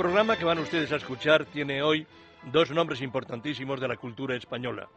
Programa 0.00 0.38
que 0.38 0.46
van 0.46 0.58
ustedes 0.58 0.90
a 0.92 0.96
escuchar 0.96 1.44
tiene 1.44 1.82
hoy 1.82 2.06
dos 2.50 2.70
nombres 2.70 3.02
importantísimos 3.02 3.78
de 3.78 3.86
la 3.86 3.98
cultura 3.98 4.34
española. 4.34 4.88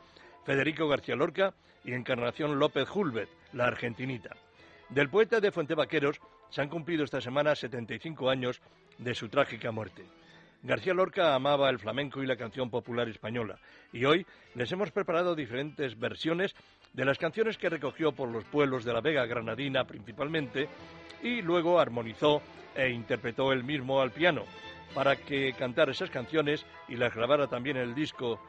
Federico 0.46 0.88
García 0.88 1.18
Lorca 1.18 1.54
y 1.84 1.92
Encarnación 1.92 2.58
López 2.58 2.88
Hulbert, 2.90 3.30
la 3.52 3.66
argentinita. 3.66 4.30
Del 4.88 5.10
poeta 5.10 5.42
de 5.42 5.52
Fuentevaqueros 5.52 6.22
se 6.50 6.62
han 6.62 6.70
cumplido 6.70 7.04
esta 7.04 7.20
semana 7.20 7.54
75 7.54 8.30
años 8.30 8.62
de 8.98 9.14
su 9.14 9.28
trágica 9.28 9.74
muerte. 9.74 10.06
García 10.62 10.94
Lorca 10.94 11.36
amaba 11.36 11.70
el 11.70 11.80
flamenco 11.80 12.24
y 12.24 12.26
la 12.26 12.38
canción 12.38 12.70
popular 12.70 13.10
española 13.10 13.60
y 13.92 14.06
hoy 14.06 14.26
les 14.56 14.72
hemos 14.72 14.92
preparado 14.92 15.36
diferentes 15.36 16.00
versiones 16.00 16.56
de 16.94 17.04
las 17.04 17.18
canciones 17.18 17.58
que 17.58 17.70
recogió 17.70 18.14
por 18.14 18.30
los 18.30 18.46
pueblos 18.46 18.86
de 18.86 18.94
la 18.94 19.02
Vega 19.02 19.26
Granadina 19.26 19.84
principalmente 19.84 20.70
y 21.22 21.42
luego 21.42 21.78
armonizó 21.78 22.42
e 22.74 22.90
interpretó 22.90 23.52
él 23.52 23.66
mismo 23.66 24.00
al 24.00 24.12
piano 24.12 24.46
para 24.94 25.16
que 25.16 25.54
cantara 25.54 25.92
esas 25.92 26.10
canciones 26.10 26.66
y 26.88 26.96
las 26.96 27.14
grabara 27.14 27.48
también 27.48 27.78
en 27.78 27.84
el 27.84 27.96
disco 27.96 28.40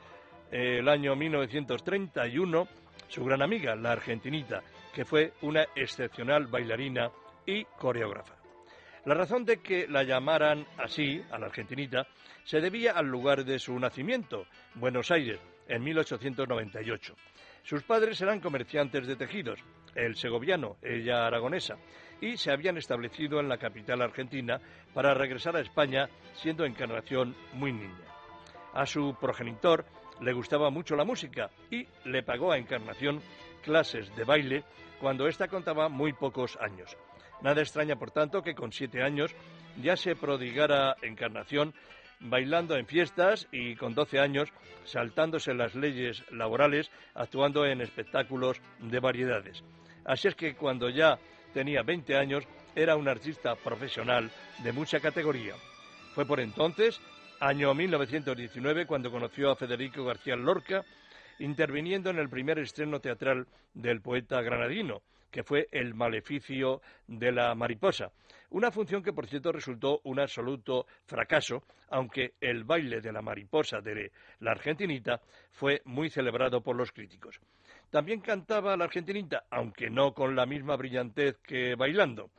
el 0.51 0.89
año 0.89 1.17
1931 1.17 2.69
su 3.09 3.25
gran 3.25 3.43
amiga, 3.43 3.75
la 3.77 3.93
argentinita, 3.93 4.63
que 4.93 5.05
fue 5.05 5.33
una 5.43 5.67
excepcional 5.75 6.47
bailarina 6.47 7.11
y 7.47 7.65
coreógrafa. 7.65 8.35
La 9.05 9.15
razón 9.15 9.45
de 9.45 9.59
que 9.59 9.87
la 9.87 10.03
llamaran 10.03 10.67
así, 10.79 11.23
a 11.31 11.39
la 11.39 11.47
argentinita, 11.47 12.07
se 12.45 12.61
debía 12.61 12.93
al 12.93 13.07
lugar 13.07 13.45
de 13.45 13.59
su 13.59 13.79
nacimiento, 13.79 14.47
Buenos 14.75 15.11
Aires, 15.11 15.39
en 15.69 15.83
1898. 15.83 17.15
Sus 17.63 17.83
padres 17.83 18.21
eran 18.21 18.41
comerciantes 18.41 19.07
de 19.07 19.17
tejidos, 19.17 19.61
el 19.95 20.17
segoviano, 20.17 20.77
ella 20.83 21.27
aragonesa, 21.27 21.77
y 22.21 22.37
se 22.37 22.51
habían 22.51 22.77
establecido 22.77 23.41
en 23.41 23.49
la 23.49 23.59
capital 23.59 24.03
argentina 24.03 24.61
para 24.93 25.15
regresar 25.15 25.57
a 25.57 25.61
España 25.61 26.09
siendo 26.35 26.65
Encarnación 26.65 27.35
muy 27.53 27.73
niña. 27.73 28.05
A 28.73 28.87
su 28.87 29.17
progenitor 29.21 29.85
le 30.21 30.33
gustaba 30.33 30.71
mucho 30.71 30.97
la 30.97 31.05
música 31.05 31.51
y 31.71 31.87
le 32.05 32.23
pagó 32.23 32.53
a 32.53 32.59
Encarnación 32.59 33.21
clases 33.63 34.15
de 34.17 34.25
baile 34.25 34.65
cuando 35.01 35.27
ésta 35.27 35.49
contaba 35.49 35.89
muy 35.89 36.13
pocos 36.13 36.57
años. 36.61 36.97
Nada 37.43 37.61
extraña, 37.61 37.97
por 37.97 38.11
tanto, 38.11 38.43
que 38.43 38.55
con 38.55 38.73
siete 38.73 39.03
años 39.03 39.35
ya 39.83 39.97
se 39.97 40.17
prodigara 40.17 40.97
Encarnación 41.03 41.75
bailando 42.21 42.77
en 42.77 42.87
fiestas 42.87 43.49
y 43.53 43.75
con 43.77 43.95
doce 43.95 44.19
años 44.19 44.49
saltándose 44.85 45.53
las 45.55 45.75
leyes 45.75 46.25
laborales, 46.31 46.91
actuando 47.15 47.67
en 47.67 47.81
espectáculos 47.81 48.61
de 48.79 49.01
variedades. 49.01 49.65
Así 50.05 50.29
es 50.29 50.35
que 50.35 50.55
cuando 50.55 50.89
ya 50.89 51.19
tenía 51.55 51.83
20 51.83 52.17
años 52.17 52.45
era 52.75 52.97
un 52.97 53.09
artista 53.09 53.55
profesional 53.55 54.31
de 54.63 54.73
mucha 54.73 55.01
categoría. 55.01 55.55
Fue 56.15 56.27
por 56.27 56.41
entonces 56.41 57.01
año 57.41 57.73
1919, 57.75 58.87
cuando 58.87 59.11
conoció 59.11 59.51
a 59.51 59.57
Federico 59.57 60.05
García 60.05 60.37
Lorca, 60.37 60.85
interviniendo 61.39 62.11
en 62.11 62.19
el 62.19 62.29
primer 62.29 62.59
estreno 62.59 63.01
teatral 63.01 63.47
del 63.73 64.01
poeta 64.01 64.41
granadino, 64.43 65.03
que 65.31 65.43
fue 65.43 65.69
El 65.73 65.95
maleficio 65.95 66.81
de 67.07 67.33
la 67.33 67.55
mariposa. 67.55 68.13
Una 68.51 68.71
función 68.71 69.03
que, 69.03 69.13
por 69.13 69.27
cierto, 69.27 69.51
resultó 69.51 70.01
un 70.05 70.21
absoluto 70.21 70.87
fracaso, 71.07 71.65
aunque 71.91 72.35
el 72.41 72.63
baile 72.63 73.01
de 73.01 73.13
la 73.13 73.21
mariposa 73.21 73.81
de 73.81 74.13
la 74.41 74.53
argentinita 74.53 75.21
fue 75.51 75.83
muy 75.85 76.09
celebrado 76.09 76.61
por 76.61 76.77
los 76.77 76.93
críticos. 76.93 77.41
También 77.95 78.19
cantaba 78.23 78.77
la 78.77 78.87
argentinita, 78.87 79.45
aunque 79.51 79.89
no 79.89 80.15
con 80.15 80.35
la 80.35 80.47
misma 80.47 80.75
brillantez 80.75 81.39
que 81.39 81.77
bailando. 81.77 82.33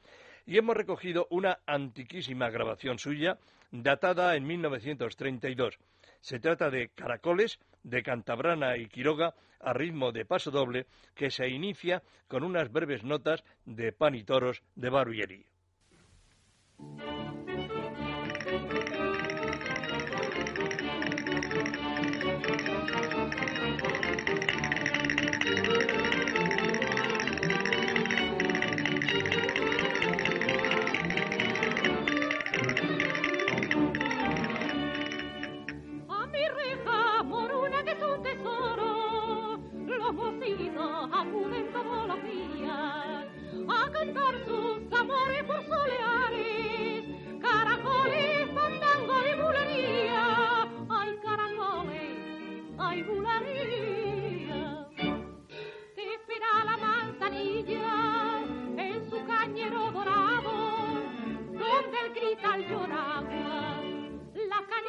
Y 0.45 0.57
hemos 0.57 0.75
recogido 0.75 1.27
una 1.29 1.59
antiquísima 1.66 2.49
grabación 2.49 2.99
suya 2.99 3.38
datada 3.71 4.35
en 4.35 4.45
1932. 4.45 5.79
Se 6.19 6.41
trata 6.41 6.69
de 6.69 6.89
Caracoles, 6.89 7.57
de 7.83 8.03
Cantabrana 8.03 8.75
y 8.75 8.88
Quiroga, 8.88 9.33
a 9.61 9.71
ritmo 9.71 10.11
de 10.11 10.25
paso 10.25 10.51
doble, 10.51 10.88
que 11.16 11.31
se 11.31 11.47
inicia 11.47 12.03
con 12.27 12.43
unas 12.43 12.69
breves 12.69 13.05
notas 13.05 13.45
de 13.63 13.93
pan 13.93 14.16
y 14.16 14.25
toros 14.25 14.61
de 14.75 14.89
Barbieri. 14.89 15.45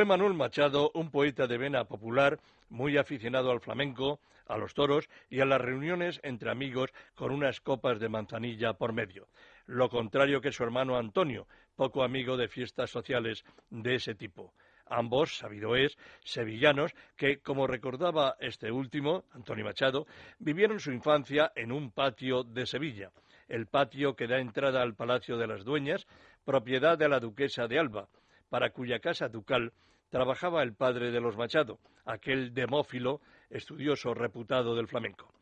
Fue 0.00 0.06
Manuel 0.06 0.32
Machado 0.32 0.90
un 0.94 1.10
poeta 1.10 1.46
de 1.46 1.58
vena 1.58 1.84
popular, 1.84 2.40
muy 2.70 2.96
aficionado 2.96 3.50
al 3.50 3.60
flamenco, 3.60 4.18
a 4.46 4.56
los 4.56 4.72
toros 4.72 5.10
y 5.28 5.40
a 5.40 5.44
las 5.44 5.60
reuniones 5.60 6.20
entre 6.22 6.50
amigos 6.50 6.90
con 7.14 7.32
unas 7.32 7.60
copas 7.60 8.00
de 8.00 8.08
manzanilla 8.08 8.72
por 8.72 8.94
medio. 8.94 9.28
Lo 9.66 9.90
contrario 9.90 10.40
que 10.40 10.52
su 10.52 10.62
hermano 10.62 10.96
Antonio, 10.96 11.46
poco 11.76 12.02
amigo 12.02 12.38
de 12.38 12.48
fiestas 12.48 12.88
sociales 12.88 13.44
de 13.68 13.96
ese 13.96 14.14
tipo. 14.14 14.54
Ambos, 14.86 15.36
sabido 15.36 15.76
es, 15.76 15.98
sevillanos 16.24 16.94
que, 17.14 17.40
como 17.40 17.66
recordaba 17.66 18.36
este 18.40 18.72
último, 18.72 19.24
Antonio 19.32 19.66
Machado, 19.66 20.06
vivieron 20.38 20.80
su 20.80 20.92
infancia 20.92 21.52
en 21.54 21.72
un 21.72 21.90
patio 21.90 22.42
de 22.42 22.64
Sevilla, 22.64 23.10
el 23.48 23.66
patio 23.66 24.16
que 24.16 24.28
da 24.28 24.38
entrada 24.38 24.80
al 24.80 24.94
Palacio 24.94 25.36
de 25.36 25.46
las 25.46 25.62
Dueñas, 25.62 26.06
propiedad 26.46 26.96
de 26.96 27.10
la 27.10 27.20
duquesa 27.20 27.68
de 27.68 27.78
Alba, 27.78 28.08
para 28.48 28.70
cuya 28.70 28.98
casa 28.98 29.28
ducal 29.28 29.74
trabajaba 30.10 30.62
el 30.62 30.74
padre 30.74 31.10
de 31.10 31.20
los 31.20 31.36
Machado, 31.36 31.78
aquel 32.04 32.52
demófilo, 32.52 33.20
estudioso 33.48 34.12
reputado 34.12 34.74
del 34.74 34.88
flamenco. 34.88 35.32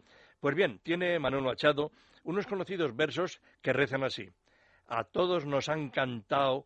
Pues 0.41 0.55
bien, 0.55 0.79
tiene 0.83 1.19
Manuel 1.19 1.45
Machado 1.45 1.91
unos 2.25 2.47
conocidos 2.47 2.95
versos 2.95 3.41
que 3.63 3.73
rezan 3.73 4.05
así. 4.05 4.29
A 4.87 5.05
todos 5.05 5.45
nos 5.47 5.69
han 5.69 5.91
cantado 5.91 6.65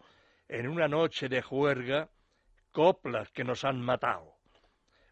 en 0.49 0.69
una 0.69 0.89
noche 0.89 1.29
de 1.29 1.41
juerga 1.41 2.11
coplas 2.73 3.31
que 3.31 3.45
nos 3.45 3.65
han 3.65 3.81
matado. 3.81 4.35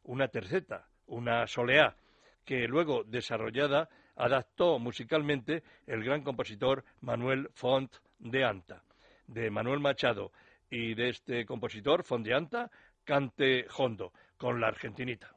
Una 0.03 0.29
terceta, 0.29 0.89
una 1.07 1.47
soleá, 1.47 1.97
que 2.45 2.67
luego 2.67 3.05
desarrollada 3.05 3.89
adaptó 4.17 4.79
musicalmente 4.79 5.63
el 5.87 6.03
gran 6.03 6.23
compositor 6.23 6.85
Manuel 7.01 7.49
Font 7.55 7.95
de 8.19 8.45
Anta. 8.45 8.83
De 9.27 9.51
Manuel 9.51 9.81
Machado 9.81 10.33
y 10.70 10.94
de 10.94 11.11
este 11.11 11.44
compositor, 11.44 12.05
Fondianta, 12.05 12.70
Cante 13.05 13.67
Hondo, 13.76 14.12
con 14.37 14.61
la 14.61 14.69
argentinita. 14.69 15.34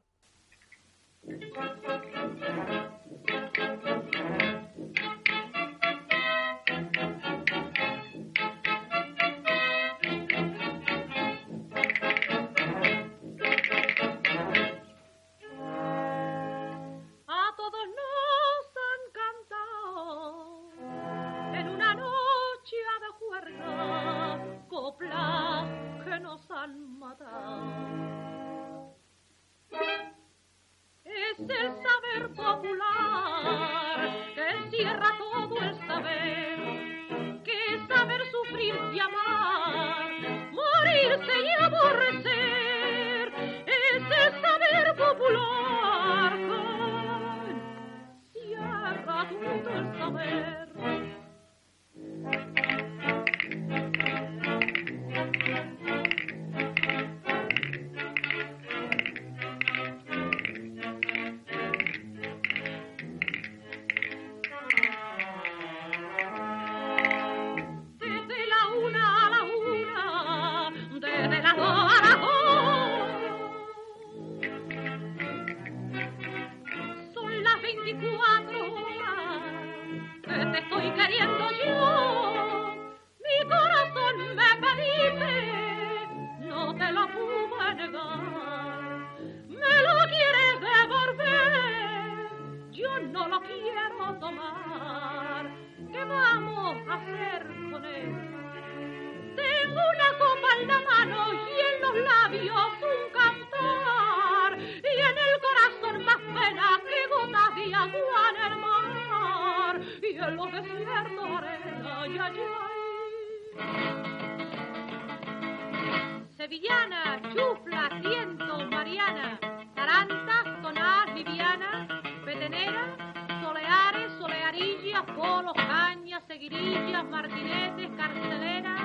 Solearillas, 124.94 125.04
polos, 125.16 125.52
cañas, 125.54 126.22
seguirillas, 126.28 127.04
martinetes, 127.04 127.90
carceleras, 127.96 128.80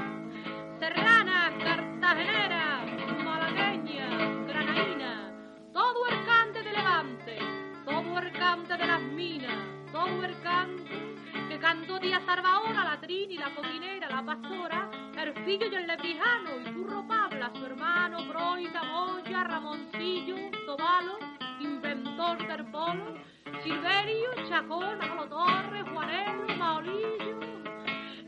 serranas, 0.80 1.54
cartageneras, 1.64 2.82
malagueñas, 3.24 4.48
granaína, 4.48 5.32
todo 5.72 6.08
el 6.08 6.26
cante 6.26 6.64
de 6.64 6.72
levante, 6.72 7.38
todo 7.86 8.20
el 8.20 8.32
cante 8.32 8.78
de 8.78 8.88
las 8.88 9.02
minas, 9.02 9.58
todo 9.92 10.24
el 10.24 10.42
cante 10.42 11.16
que 11.48 11.60
cantó 11.60 12.00
Díaz 12.00 12.24
Arbaona, 12.28 12.84
la 12.84 13.00
Trini, 13.02 13.38
la 13.38 13.54
coquinera, 13.54 14.10
la 14.10 14.24
pastora, 14.24 14.90
el 15.18 15.34
fillo 15.46 15.68
y 15.72 15.76
el 15.76 15.88
lebrijano, 15.88 16.50
y 16.66 16.74
Curro 16.74 17.08
Pabla, 17.08 17.52
su 17.54 17.66
hermano, 17.66 18.26
Broita, 18.26 18.84
Moya, 18.84 19.44
Ramoncillo, 19.44 20.36
Tobalo, 20.66 21.20
inventor 21.60 22.48
del 22.48 22.66
polo, 22.72 23.16
Silverio, 23.64 24.30
Chacón, 24.48 25.00
Torres, 25.30 25.84
Juanelo, 25.94 26.56
Maolillo, 26.58 27.40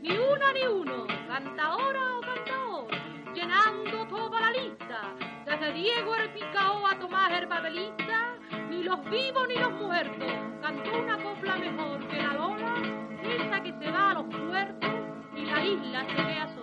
ni 0.00 0.10
una 0.10 0.52
ni 0.52 0.66
uno, 0.66 1.06
cantadora 1.28 2.16
o 2.16 2.20
cantador, 2.20 2.86
llenando 3.34 4.06
toda 4.08 4.40
la 4.40 4.50
lista, 4.52 5.14
desde 5.44 5.72
Diego 5.72 6.14
el 6.16 6.30
Picao 6.30 6.86
a 6.86 6.98
Tomás 6.98 7.32
el 7.32 7.46
Babelista, 7.46 8.36
ni 8.70 8.82
los 8.82 9.02
vivos 9.10 9.48
ni 9.48 9.56
los 9.56 9.72
muertos, 9.72 10.32
cantó 10.60 10.98
una 10.98 11.16
copla 11.22 11.56
mejor 11.56 12.06
que 12.08 12.22
la 12.22 12.34
Lola, 12.34 12.74
esa 13.22 13.62
que 13.62 13.72
se 13.72 13.90
va 13.90 14.10
a 14.10 14.14
los 14.14 14.24
puertos 14.24 14.90
y 15.36 15.44
la 15.44 15.64
isla 15.64 16.04
se 16.06 16.16
queda 16.16 16.48
sola. 16.54 16.61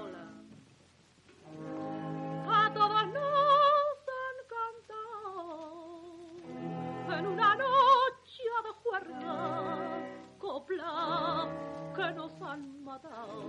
Juerga 8.99 10.01
copla 10.37 11.47
que 11.95 12.11
nos 12.13 12.41
han 12.41 12.83
matado. 12.83 13.43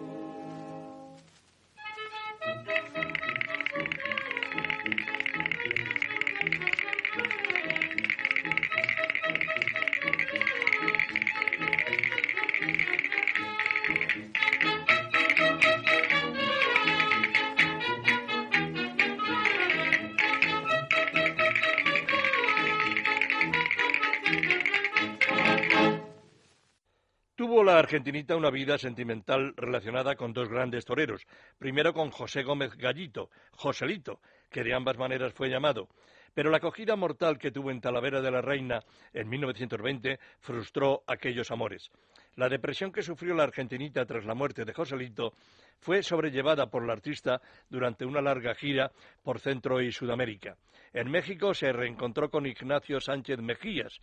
Tuvo 27.51 27.65
la 27.65 27.81
argentinita 27.81 28.37
una 28.37 28.49
vida 28.49 28.79
sentimental 28.79 29.55
relacionada 29.57 30.15
con 30.15 30.33
dos 30.33 30.49
grandes 30.49 30.85
toreros. 30.85 31.27
Primero 31.59 31.93
con 31.93 32.13
José 32.13 32.45
Gómez 32.45 32.77
Gallito, 32.77 33.29
Joselito, 33.51 34.21
que 34.49 34.63
de 34.63 34.73
ambas 34.73 34.97
maneras 34.99 35.33
fue 35.33 35.49
llamado. 35.49 35.89
Pero 36.33 36.49
la 36.49 36.59
acogida 36.59 36.95
mortal 36.95 37.39
que 37.39 37.51
tuvo 37.51 37.73
en 37.73 37.81
Talavera 37.81 38.21
de 38.21 38.31
la 38.31 38.41
Reina 38.41 38.85
en 39.13 39.29
1920 39.29 40.21
frustró 40.39 41.03
aquellos 41.09 41.51
amores. 41.51 41.91
La 42.37 42.49
depresión 42.49 42.93
que 42.93 43.03
sufrió 43.03 43.35
la 43.35 43.43
argentinita 43.43 44.07
tras 44.07 44.25
la 44.25 44.37
muerte 44.37 44.65
de 44.65 44.73
Joselito 44.73 45.35
fue 45.81 46.05
sobrellevada 46.05 46.71
por 46.71 46.87
la 46.87 46.93
artista 46.93 47.43
durante 47.69 48.05
una 48.05 48.21
larga 48.21 48.55
gira 48.55 48.93
por 49.25 49.41
Centro 49.41 49.81
y 49.81 49.91
Sudamérica. 49.91 50.57
En 50.93 51.11
México 51.11 51.53
se 51.53 51.73
reencontró 51.73 52.31
con 52.31 52.47
Ignacio 52.47 53.01
Sánchez 53.01 53.41
Mejías, 53.41 54.01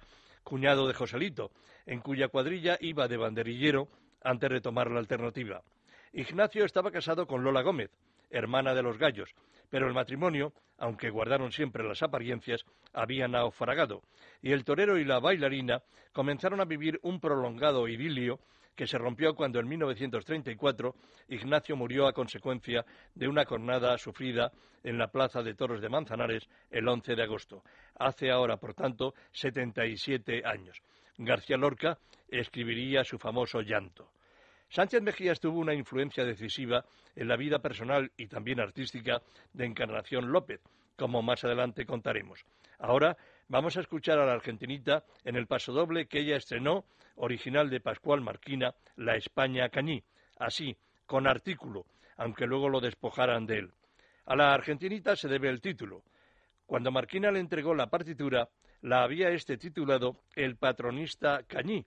cuñado 0.48 0.88
de 0.88 0.94
Joselito, 0.94 1.52
en 1.86 2.00
cuya 2.00 2.30
cuadrilla 2.30 2.78
iba 2.80 3.10
de 3.10 3.18
banderillero 3.18 3.90
antes 4.24 4.50
de 4.50 4.62
tomar 4.62 4.90
la 4.90 5.00
alternativa. 5.00 5.62
Ignacio 6.14 6.64
estaba 6.64 6.90
casado 6.90 7.28
con 7.28 7.44
Lola 7.44 7.62
Gómez, 7.64 7.92
hermana 8.30 8.74
de 8.74 8.82
los 8.82 8.98
gallos, 8.98 9.36
pero 9.70 9.88
el 9.88 9.94
matrimonio, 9.94 10.54
aunque 10.78 11.10
guardaron 11.10 11.52
siempre 11.52 11.84
las 11.84 12.02
apariencias, 12.02 12.64
había 12.94 13.28
naufragado, 13.28 14.04
y 14.42 14.54
el 14.54 14.64
torero 14.64 14.98
y 14.98 15.04
la 15.04 15.20
bailarina 15.20 15.84
comenzaron 16.14 16.62
a 16.62 16.66
vivir 16.66 16.98
un 17.04 17.20
prolongado 17.20 17.86
idilio 17.90 18.40
que 18.78 18.88
se 18.88 19.00
rompió 19.00 19.34
cuando 19.34 19.60
en 19.60 19.68
1934 19.68 20.96
Ignacio 21.30 21.76
murió 21.76 22.08
a 22.08 22.14
consecuencia 22.14 22.86
de 23.16 23.28
una 23.28 23.44
cornada 23.44 23.98
sufrida 23.98 24.52
en 24.84 25.00
la 25.00 25.12
Plaza 25.12 25.42
de 25.42 25.56
Toros 25.56 25.82
de 25.82 25.90
Manzanares 25.90 26.48
el 26.70 26.88
11 26.88 27.16
de 27.16 27.24
agosto. 27.24 27.64
Hace 27.96 28.30
ahora, 28.30 28.58
por 28.58 28.76
tanto, 28.76 29.16
77 29.32 30.44
años. 30.46 30.80
García 31.18 31.58
Lorca 31.58 31.98
escribiría 32.30 33.04
su 33.04 33.18
famoso 33.18 33.62
llanto. 33.62 34.12
Sánchez 34.70 35.02
Mejías 35.02 35.40
tuvo 35.40 35.60
una 35.60 35.74
influencia 35.74 36.24
decisiva 36.24 36.86
en 37.16 37.28
la 37.28 37.36
vida 37.36 37.58
personal 37.60 38.12
y 38.16 38.28
también 38.28 38.60
artística 38.60 39.24
de 39.54 39.66
Encarnación 39.66 40.32
López, 40.32 40.62
como 40.96 41.24
más 41.24 41.44
adelante 41.44 41.86
contaremos. 41.86 42.46
Ahora 42.78 43.18
vamos 43.48 43.78
a 43.78 43.82
escuchar 43.82 44.20
a 44.20 44.26
la 44.26 44.34
argentinita 44.34 45.04
en 45.24 45.36
el 45.36 45.48
pasodoble 45.48 46.08
que 46.08 46.20
ella 46.20 46.38
estrenó, 46.38 46.86
original 47.16 47.70
de 47.70 47.80
Pascual 47.80 48.22
Marquina, 48.22 48.74
La 48.96 49.16
España 49.16 49.70
Cañí, 49.70 50.04
así, 50.38 50.76
con 51.06 51.28
artículo, 51.28 51.86
aunque 52.18 52.46
luego 52.46 52.70
lo 52.70 52.80
despojaran 52.80 53.46
de 53.46 53.60
él. 53.60 53.72
A 54.26 54.36
la 54.36 54.54
argentinita 54.54 55.16
se 55.16 55.28
debe 55.28 55.50
el 55.50 55.62
título. 55.62 56.04
Cuando 56.66 56.92
Marquina 56.92 57.32
le 57.32 57.40
entregó 57.40 57.74
la 57.74 57.88
partitura, 57.88 58.50
la 58.82 59.04
había 59.04 59.30
este 59.30 59.58
titulado 59.58 60.18
El 60.36 60.58
patronista 60.58 61.44
Cañí, 61.48 61.86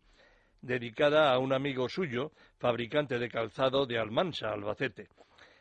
dedicada 0.63 1.33
a 1.33 1.39
un 1.39 1.53
amigo 1.53 1.89
suyo, 1.89 2.33
fabricante 2.59 3.19
de 3.19 3.29
calzado 3.29 3.87
de 3.87 3.99
Almansa, 3.99 4.53
Albacete. 4.53 5.09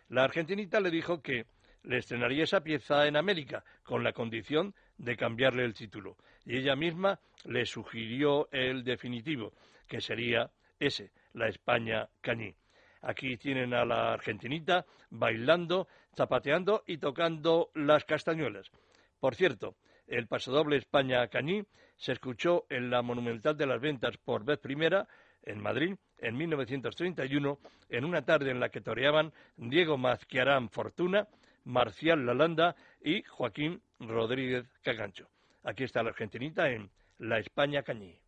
La 0.10 0.24
argentinita 0.24 0.80
le 0.80 0.90
dijo 0.90 1.22
que 1.22 1.46
le 1.84 1.98
estrenaría 1.98 2.44
esa 2.44 2.62
pieza 2.62 3.08
en 3.08 3.16
América, 3.16 3.64
con 3.84 4.04
la 4.04 4.14
condición 4.14 4.74
de 5.00 5.18
cambiarle 5.18 5.66
el 5.66 5.74
título, 5.74 6.18
y 6.46 6.58
ella 6.58 6.76
misma 6.76 7.20
le 7.46 7.66
sugirió 7.66 8.48
el 8.52 8.84
definitivo, 8.84 9.54
que 9.88 10.02
sería 10.02 10.52
ese, 10.80 11.12
la 11.34 11.48
España 11.48 12.08
Cañí. 12.22 12.54
Aquí 13.02 13.38
tienen 13.38 13.74
a 13.74 13.86
la 13.86 14.14
argentinita 14.14 14.86
bailando, 15.10 15.88
zapateando 16.16 16.84
y 16.86 16.98
tocando 16.98 17.72
las 17.74 18.04
castañuelas. 18.04 18.70
Por 19.20 19.36
cierto, 19.36 19.76
el 20.06 20.28
pasodoble 20.28 20.78
España 20.78 21.28
Cañí 21.28 21.64
se 21.96 22.12
escuchó 22.12 22.66
en 22.70 22.90
la 22.90 23.02
Monumental 23.02 23.56
de 23.58 23.66
las 23.66 23.80
Ventas 23.80 24.18
por 24.18 24.44
vez 24.44 24.60
primera 24.60 25.08
en 25.44 25.62
Madrid 25.62 25.96
en 26.18 26.36
1931, 26.36 27.60
en 27.90 28.06
una 28.06 28.24
tarde 28.24 28.52
en 28.52 28.60
la 28.60 28.70
que 28.70 28.82
toreaban 28.82 29.32
Diego 29.56 29.98
Mazquiarán 29.98 30.70
Fortuna, 30.70 31.28
Marcial 31.64 32.26
Lalanda 32.26 32.76
y 33.02 33.24
Joaquín 33.24 33.82
Rodríguez 34.00 34.66
Cagancho. 34.82 35.30
Aquí 35.64 35.84
está 35.84 36.04
la 36.04 36.10
argentinita 36.10 36.70
en 36.70 36.90
La 37.18 37.40
España 37.40 37.84
Cañí. 37.84 38.20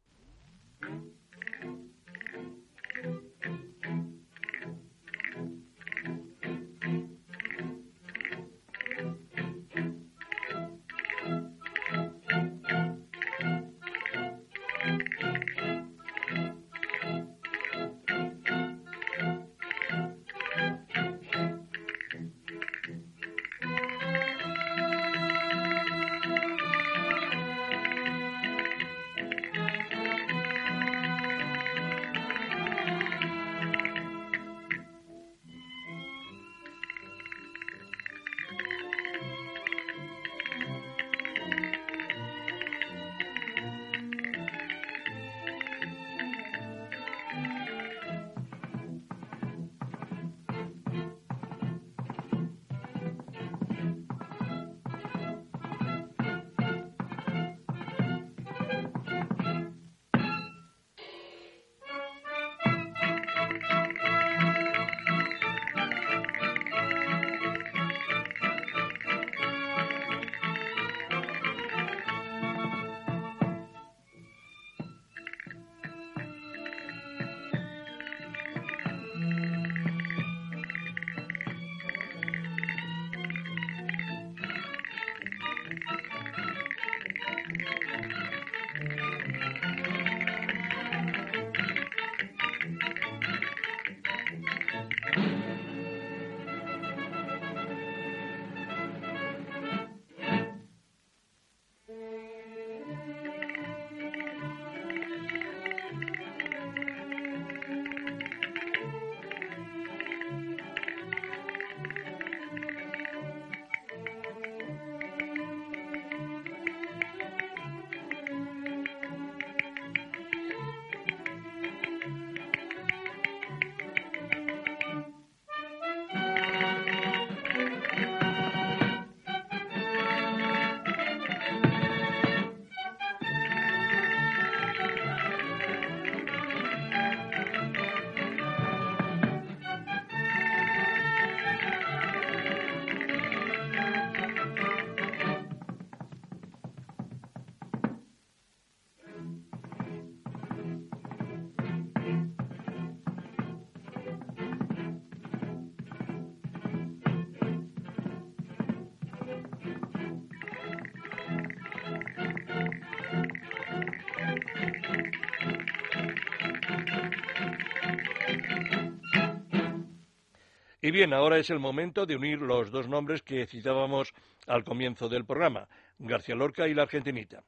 Y 170.84 170.90
bien, 170.90 171.14
ahora 171.14 171.38
es 171.38 171.52
el 171.52 171.60
momento 171.60 172.08
de 172.08 172.16
unir 172.16 172.40
los 172.40 172.72
dos 172.72 172.88
nombres 172.88 173.22
que 173.22 173.46
citábamos 173.46 174.16
al 174.48 174.64
comienzo 174.64 175.10
del 175.10 175.26
programa, 175.26 175.68
García 176.00 176.34
Lorca 176.34 176.68
y 176.68 176.74
la 176.74 176.82
Argentinita. 176.82 177.44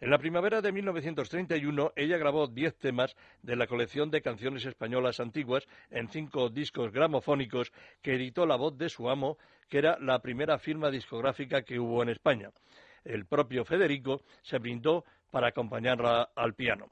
En 0.00 0.08
la 0.08 0.16
primavera 0.16 0.62
de 0.62 0.72
1931 0.72 1.92
ella 1.94 2.16
grabó 2.16 2.46
diez 2.46 2.74
temas 2.78 3.14
de 3.42 3.54
la 3.54 3.66
colección 3.66 4.10
de 4.10 4.22
canciones 4.22 4.64
españolas 4.64 5.20
antiguas 5.20 5.68
en 5.90 6.08
cinco 6.08 6.48
discos 6.48 6.90
gramofónicos 6.90 7.70
que 8.00 8.14
editó 8.14 8.46
La 8.46 8.56
Voz 8.56 8.78
de 8.78 8.88
su 8.88 9.10
amo, 9.10 9.36
que 9.68 9.76
era 9.76 9.98
la 10.00 10.22
primera 10.22 10.58
firma 10.58 10.90
discográfica 10.90 11.60
que 11.60 11.78
hubo 11.78 12.02
en 12.02 12.08
España. 12.08 12.50
El 13.04 13.26
propio 13.26 13.66
Federico 13.66 14.22
se 14.40 14.58
brindó 14.58 15.04
para 15.30 15.48
acompañarla 15.48 16.30
al 16.34 16.54
piano. 16.54 16.88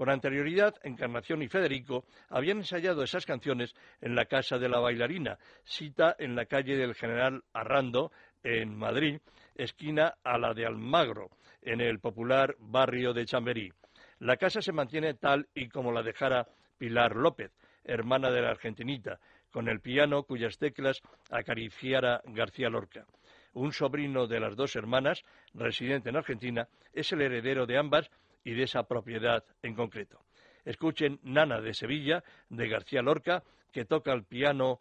Con 0.00 0.08
anterioridad, 0.08 0.76
Encarnación 0.82 1.42
y 1.42 1.48
Federico 1.48 2.06
habían 2.30 2.56
ensayado 2.56 3.02
esas 3.02 3.26
canciones 3.26 3.74
en 4.00 4.14
la 4.14 4.24
casa 4.24 4.56
de 4.56 4.66
la 4.66 4.78
bailarina, 4.78 5.38
cita 5.62 6.16
en 6.18 6.34
la 6.34 6.46
calle 6.46 6.74
del 6.74 6.94
General 6.94 7.44
Arrando, 7.52 8.10
en 8.42 8.74
Madrid, 8.74 9.20
esquina 9.56 10.14
a 10.24 10.38
la 10.38 10.54
de 10.54 10.64
Almagro, 10.64 11.28
en 11.60 11.82
el 11.82 11.98
popular 11.98 12.56
barrio 12.60 13.12
de 13.12 13.26
Chamberí. 13.26 13.74
La 14.20 14.38
casa 14.38 14.62
se 14.62 14.72
mantiene 14.72 15.12
tal 15.12 15.50
y 15.54 15.68
como 15.68 15.92
la 15.92 16.02
dejara 16.02 16.48
Pilar 16.78 17.14
López, 17.14 17.52
hermana 17.84 18.30
de 18.30 18.40
la 18.40 18.52
argentinita, 18.52 19.20
con 19.52 19.68
el 19.68 19.80
piano 19.80 20.22
cuyas 20.22 20.56
teclas 20.56 21.02
acariciara 21.30 22.22
García 22.24 22.70
Lorca. 22.70 23.04
Un 23.52 23.74
sobrino 23.74 24.26
de 24.26 24.40
las 24.40 24.56
dos 24.56 24.76
hermanas, 24.76 25.24
residente 25.52 26.08
en 26.08 26.16
Argentina, 26.16 26.68
es 26.94 27.12
el 27.12 27.20
heredero 27.20 27.66
de 27.66 27.76
ambas 27.76 28.10
y 28.44 28.54
de 28.54 28.64
esa 28.64 28.84
propiedad 28.84 29.44
en 29.62 29.74
concreto. 29.74 30.24
Escuchen 30.64 31.20
Nana 31.22 31.60
de 31.60 31.74
Sevilla, 31.74 32.22
de 32.48 32.68
García 32.68 33.02
Lorca, 33.02 33.42
que 33.72 33.84
toca 33.84 34.12
el 34.12 34.24
piano 34.24 34.80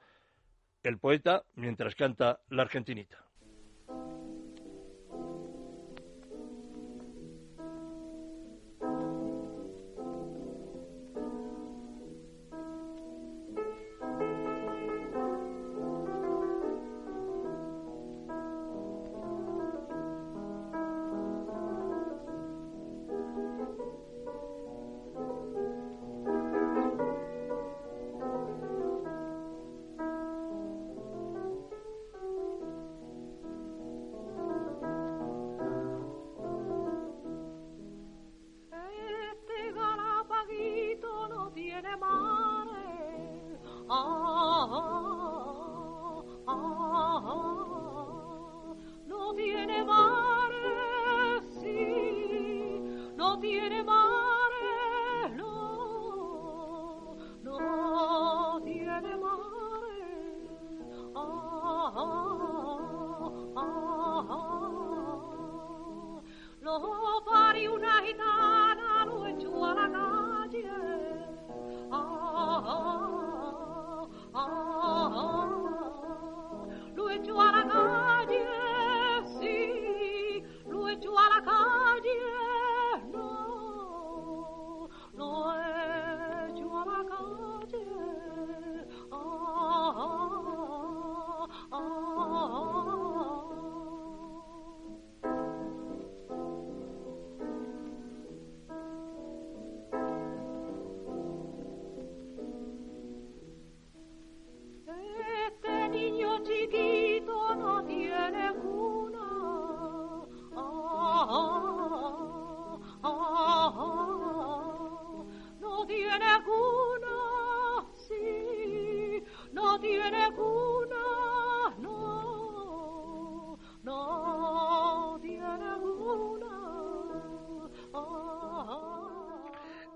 el 0.84 0.98
poeta 0.98 1.44
mientras 1.56 1.96
canta 1.96 2.40
la 2.50 2.64
argentinita. 2.64 3.29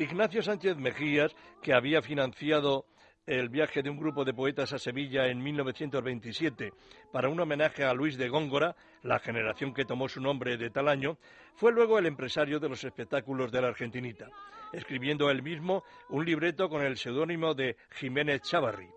Ignacio 0.04 0.42
Sánchez 0.42 0.76
Mejías, 0.76 1.34
que 1.62 1.74
había 1.74 2.02
financiado 2.02 2.86
el 3.26 3.48
viaje 3.48 3.82
de 3.82 3.90
un 3.90 3.98
grupo 3.98 4.26
de 4.26 4.34
poetas 4.34 4.74
a 4.74 4.78
Sevilla 4.78 5.28
en 5.28 5.42
1927 5.42 6.74
para 7.14 7.30
un 7.30 7.40
homenaje 7.40 7.86
a 7.86 7.94
Luis 7.94 8.18
de 8.18 8.28
Góngora, 8.28 8.76
la 9.02 9.20
generación 9.20 9.74
que 9.74 9.86
tomó 9.86 10.10
su 10.10 10.20
nombre 10.20 10.58
de 10.58 10.70
tal 10.70 10.90
año, 10.90 11.18
fue 11.56 11.72
luego 11.72 11.98
el 11.98 12.06
empresario 12.06 12.60
de 12.60 12.68
los 12.68 12.84
espectáculos 12.84 13.50
de 13.50 13.62
la 13.62 13.70
Argentinita, 13.70 14.28
escribiendo 14.74 15.30
él 15.30 15.42
mismo 15.42 15.86
un 16.10 16.26
libreto 16.26 16.68
con 16.68 16.84
el 16.84 16.98
seudónimo 16.98 17.54
de 17.54 17.78
Jiménez 17.92 18.42
Chavarri. 18.42 18.90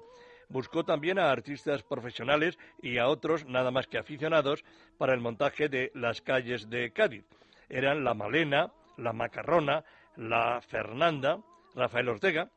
Buscó 0.48 0.82
también 0.82 1.20
a 1.20 1.30
artistas 1.30 1.84
profesionales 1.84 2.58
y 2.82 2.98
a 2.98 3.06
otros 3.06 3.46
nada 3.46 3.70
más 3.70 3.86
que 3.86 3.98
aficionados 3.98 4.64
para 4.98 5.14
el 5.14 5.20
montaje 5.20 5.68
de 5.68 5.92
Las 5.94 6.20
calles 6.20 6.68
de 6.68 6.90
Cádiz. 6.90 7.24
Eran 7.68 8.02
La 8.02 8.14
Malena, 8.14 8.72
La 8.96 9.12
Macarrona, 9.12 9.84
La 10.16 10.60
Fernanda, 10.62 11.38
Rafael 11.74 12.08
Ortega. 12.08 12.50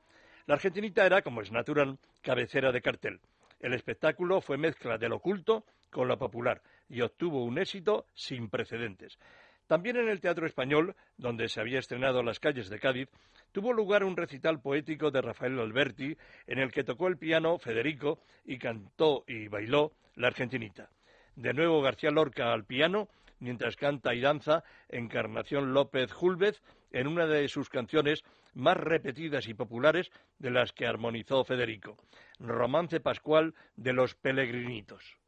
La 0.45 0.55
Argentinita 0.55 1.05
era, 1.05 1.21
como 1.21 1.41
es 1.41 1.51
natural, 1.51 1.97
cabecera 2.21 2.71
de 2.71 2.81
cartel. 2.81 3.19
El 3.59 3.73
espectáculo 3.73 4.39
fue 4.39 4.57
mezcla 4.57 4.97
del 4.97 5.11
oculto 5.11 5.65
con 5.89 6.07
lo 6.07 6.17
popular 6.17 6.61
y 6.87 7.01
obtuvo 7.01 7.43
un 7.43 7.57
éxito 7.57 8.05
sin 8.13 8.49
precedentes. 8.49 9.17
También 9.67 9.97
en 9.97 10.09
el 10.09 10.21
Teatro 10.21 10.47
Español, 10.47 10.95
donde 11.17 11.49
se 11.49 11.59
había 11.59 11.79
estrenado 11.79 12.23
Las 12.23 12.39
calles 12.39 12.69
de 12.69 12.79
Cádiz, 12.79 13.09
tuvo 13.51 13.73
lugar 13.73 14.03
un 14.03 14.17
recital 14.17 14.61
poético 14.61 15.11
de 15.11 15.21
Rafael 15.21 15.59
Alberti, 15.59 16.17
en 16.47 16.59
el 16.59 16.71
que 16.71 16.83
tocó 16.83 17.07
el 17.07 17.17
piano 17.17 17.59
Federico 17.59 18.19
y 18.45 18.57
cantó 18.57 19.25
y 19.27 19.47
bailó 19.47 19.91
la 20.15 20.27
Argentinita. 20.27 20.89
De 21.35 21.53
nuevo 21.53 21.81
García 21.81 22.09
Lorca 22.09 22.51
al 22.53 22.65
piano, 22.65 23.09
mientras 23.39 23.75
canta 23.75 24.13
y 24.15 24.21
danza 24.21 24.63
Encarnación 24.89 25.73
López 25.73 26.11
Julvez 26.13 26.61
en 26.91 27.07
una 27.07 27.25
de 27.25 27.47
sus 27.47 27.69
canciones 27.69 28.23
más 28.53 28.77
repetidas 28.77 29.47
y 29.47 29.53
populares 29.53 30.11
de 30.37 30.51
las 30.51 30.73
que 30.73 30.87
armonizó 30.87 31.43
Federico, 31.43 31.97
Romance 32.39 32.99
Pascual 32.99 33.53
de 33.75 33.93
los 33.93 34.15
Pelegrinitos. 34.15 35.19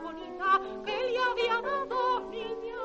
Bonita, 0.00 0.60
que 0.84 0.96
le 1.10 1.18
había 1.18 1.60
dado 1.60 2.20
niña. 2.30 2.84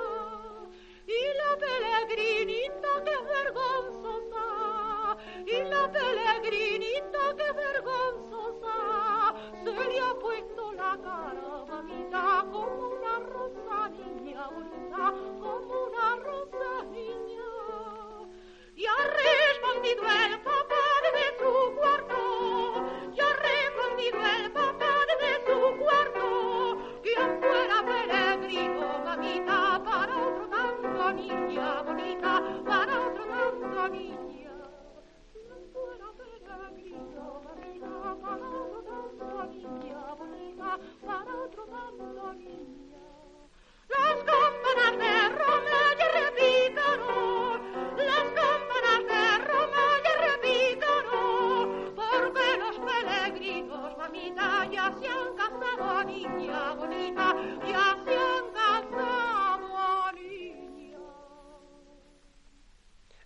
Y 1.07 1.21
la 1.39 1.51
peregrinita 1.57 3.03
que 3.05 3.17
vergonzosa, 3.33 4.47
y 5.45 5.63
la 5.63 5.91
peregrinita 5.91 7.35
que 7.37 7.51
vergonzosa, 7.51 8.75
se 9.63 9.71
le 9.71 9.99
ha 9.99 10.13
puesto 10.15 10.71
la 10.73 10.97
cara, 11.01 11.65
mamita, 11.67 12.45
como 12.51 12.89
una 12.89 13.19
rosa 13.19 13.89
niña 13.89 14.47
bonita, 14.49 15.13
como 15.39 15.83
una 15.85 16.15
rosa 16.17 16.83
niña. 16.91 17.51
Y 18.75 18.85
ha 18.85 19.03
respondido 19.07 20.03
el 20.25 20.34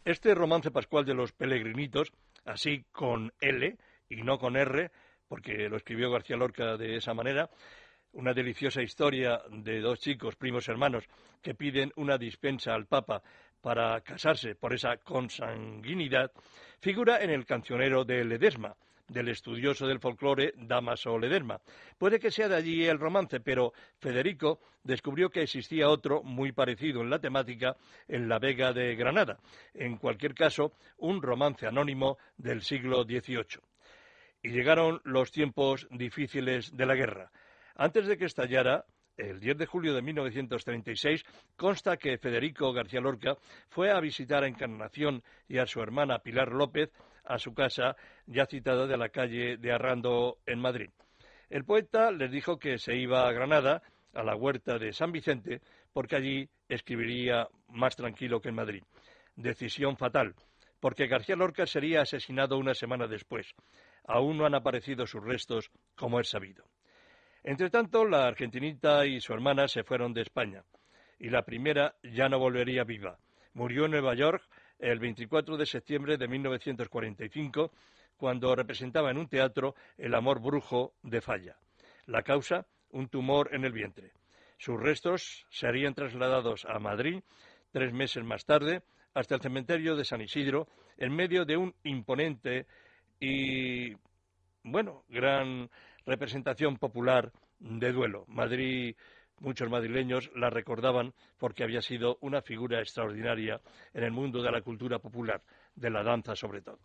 Este 0.10 0.34
romance 0.34 0.72
pascual 0.72 1.06
de 1.06 1.14
los 1.14 1.34
peregrinitos, 1.34 2.12
así 2.50 2.86
con 2.92 3.32
L 3.40 3.78
y 4.10 4.24
no 4.24 4.38
con 4.38 4.58
R, 4.58 4.92
porque 5.28 5.70
lo 5.70 5.78
escribió 5.78 6.12
García 6.12 6.38
Lorca 6.38 6.78
de 6.78 6.98
esa 6.98 7.14
manera, 7.14 7.50
una 8.14 8.34
deliciosa 8.34 8.82
historia 8.82 9.42
de 9.50 9.80
dos 9.82 10.00
chicos, 10.00 10.36
primos 10.36 10.68
hermanos, 10.68 11.04
que 11.42 11.54
piden 11.54 11.92
una 11.96 12.18
dispensa 12.18 12.74
al 12.74 12.88
Papa 12.88 13.22
para 13.62 14.02
casarse 14.02 14.56
por 14.56 14.74
esa 14.74 14.98
consanguinidad, 14.98 16.32
figura 16.80 17.22
en 17.22 17.30
el 17.30 17.46
cancionero 17.46 18.04
de 18.04 18.26
Ledesma, 18.26 18.76
del 19.10 19.30
estudioso 19.30 19.86
del 19.88 20.00
folclore 20.00 20.54
Damaso 20.56 21.18
Ledesma. 21.18 21.60
Puede 21.98 22.20
que 22.20 22.32
sea 22.32 22.48
de 22.48 22.56
allí 22.56 22.86
el 22.86 23.00
romance, 23.00 23.40
pero 23.40 23.74
Federico 24.00 24.60
descubrió 24.84 25.30
que 25.30 25.42
existía 25.42 25.90
otro 25.90 26.24
muy 26.24 26.52
parecido 26.52 27.02
en 27.02 27.10
la 27.10 27.20
temática 27.20 27.76
en 28.08 28.30
la 28.30 28.40
Vega 28.40 28.72
de 28.72 28.96
Granada. 28.96 29.40
En 29.74 29.98
cualquier 29.98 30.34
caso, 30.34 30.74
un 30.98 31.22
romance 31.22 31.68
anónimo 31.68 32.18
del 32.38 32.62
siglo 32.62 33.04
XVIII. 33.04 33.62
Y 34.42 34.50
llegaron 34.50 35.02
los 35.04 35.32
tiempos 35.32 35.88
difíciles 35.92 36.76
de 36.76 36.86
la 36.86 36.96
guerra. 36.96 37.32
Antes 37.76 38.08
de 38.08 38.18
que 38.18 38.26
estallara, 38.26 38.86
el 39.20 39.40
10 39.40 39.58
de 39.58 39.66
julio 39.66 39.94
de 39.94 40.02
1936, 40.02 41.24
consta 41.58 41.98
que 41.98 42.18
Federico 42.18 42.72
García 42.72 43.02
Lorca 43.02 43.36
fue 43.70 43.92
a 43.92 44.00
visitar 44.00 44.44
a 44.44 44.48
Encarnación 44.48 45.22
y 45.48 45.58
a 45.58 45.66
su 45.66 45.82
hermana 45.82 46.20
Pilar 46.20 46.52
López 46.52 46.92
a 47.26 47.38
su 47.38 47.54
casa, 47.54 47.96
ya 48.26 48.46
citada 48.46 48.88
de 48.88 48.98
la 48.98 49.10
calle 49.10 49.58
de 49.58 49.72
Arrando, 49.72 50.40
en 50.48 50.60
Madrid. 50.60 50.90
El 51.50 51.64
poeta 51.64 52.12
les 52.12 52.32
dijo 52.32 52.58
que 52.58 52.80
se 52.80 52.96
iba 52.96 53.28
a 53.28 53.32
Granada, 53.32 53.84
a 54.14 54.24
la 54.24 54.36
huerta 54.36 54.80
de 54.80 54.94
San 54.94 55.12
Vicente, 55.12 55.62
porque 55.94 56.16
allí 56.16 56.50
escribiría 56.68 57.48
más 57.68 57.96
tranquilo 57.96 58.42
que 58.42 58.50
en 58.50 58.56
Madrid. 58.56 58.84
Decisión 59.36 59.96
fatal, 59.96 60.34
porque 60.80 61.08
García 61.08 61.36
Lorca 61.36 61.68
sería 61.68 62.02
asesinado 62.02 62.58
una 62.58 62.74
semana 62.74 63.08
después. 63.08 63.54
Aún 64.06 64.38
no 64.38 64.46
han 64.46 64.56
aparecido 64.56 65.06
sus 65.06 65.24
restos, 65.24 65.70
como 65.96 66.20
es 66.20 66.30
sabido. 66.30 66.66
Entre 67.44 67.70
tanto, 67.70 68.06
la 68.06 68.28
argentinita 68.28 69.06
y 69.06 69.22
su 69.22 69.34
hermana 69.34 69.68
se 69.68 69.84
fueron 69.84 70.14
de 70.14 70.22
España, 70.22 70.64
y 71.18 71.30
la 71.30 71.44
primera 71.44 71.96
ya 72.04 72.30
no 72.30 72.40
volvería 72.40 72.84
viva. 72.84 73.18
Murió 73.54 73.86
en 73.86 73.92
Nueva 73.92 74.14
York 74.14 74.44
el 74.80 75.00
24 75.00 75.58
de 75.58 75.66
septiembre 75.66 76.18
de 76.18 76.28
1945, 76.28 77.72
cuando 78.18 78.56
representaba 78.56 79.12
en 79.12 79.18
un 79.18 79.28
teatro 79.28 79.76
El 79.98 80.14
amor 80.16 80.42
brujo 80.42 80.94
de 81.04 81.22
Falla. 81.22 81.58
La 82.06 82.24
causa, 82.24 82.66
un 82.92 83.08
tumor 83.08 83.50
en 83.54 83.64
el 83.66 83.72
vientre. 83.72 84.12
Sus 84.58 84.80
restos 84.80 85.46
serían 85.50 85.94
trasladados 85.94 86.66
a 86.66 86.80
Madrid 86.80 87.22
tres 87.72 87.94
meses 87.94 88.24
más 88.24 88.46
tarde, 88.46 88.82
hasta 89.14 89.36
el 89.36 89.42
cementerio 89.42 89.96
de 89.96 90.06
San 90.06 90.22
Isidro, 90.22 90.68
en 90.98 91.16
medio 91.16 91.46
de 91.46 91.58
un 91.58 91.74
imponente 91.84 92.66
y, 93.20 93.94
bueno, 94.64 95.04
gran 95.08 95.70
representación 96.10 96.78
popular 96.78 97.32
de 97.60 97.92
duelo. 97.92 98.26
Madrid, 98.28 98.96
muchos 99.40 99.70
madrileños 99.70 100.32
la 100.36 100.50
recordaban 100.50 101.14
porque 101.38 101.64
había 101.64 101.82
sido 101.82 102.18
una 102.22 102.42
figura 102.42 102.80
extraordinaria 102.80 103.62
en 103.94 104.04
el 104.04 104.12
mundo 104.12 104.42
de 104.42 104.52
la 104.52 104.62
cultura 104.62 104.98
popular, 105.00 105.42
de 105.76 105.90
la 105.92 106.04
danza 106.04 106.36
sobre 106.36 106.62
todo. 106.62 106.80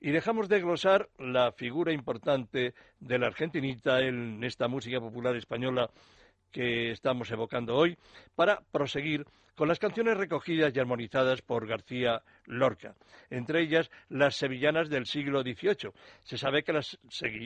Y 0.00 0.10
dejamos 0.10 0.48
de 0.48 0.60
glosar 0.60 1.08
la 1.18 1.52
figura 1.52 1.92
importante 1.92 2.74
de 3.00 3.18
la 3.18 3.26
argentinita 3.26 4.00
en 4.00 4.44
esta 4.44 4.68
música 4.68 5.00
popular 5.00 5.36
española 5.36 5.90
que 6.50 6.90
estamos 6.90 7.30
evocando 7.30 7.76
hoy 7.76 7.96
para 8.34 8.60
proseguir 8.72 9.24
con 9.60 9.68
las 9.68 9.78
canciones 9.78 10.16
recogidas 10.16 10.74
y 10.74 10.80
armonizadas 10.80 11.42
por 11.42 11.66
García 11.66 12.22
Lorca, 12.46 12.94
entre 13.28 13.60
ellas 13.60 13.90
las 14.08 14.34
sevillanas 14.36 14.88
del 14.88 15.04
siglo 15.04 15.42
XVIII. 15.42 15.92
Se 16.22 16.38
sabe 16.38 16.62
que 16.62 16.72
las, 16.72 16.98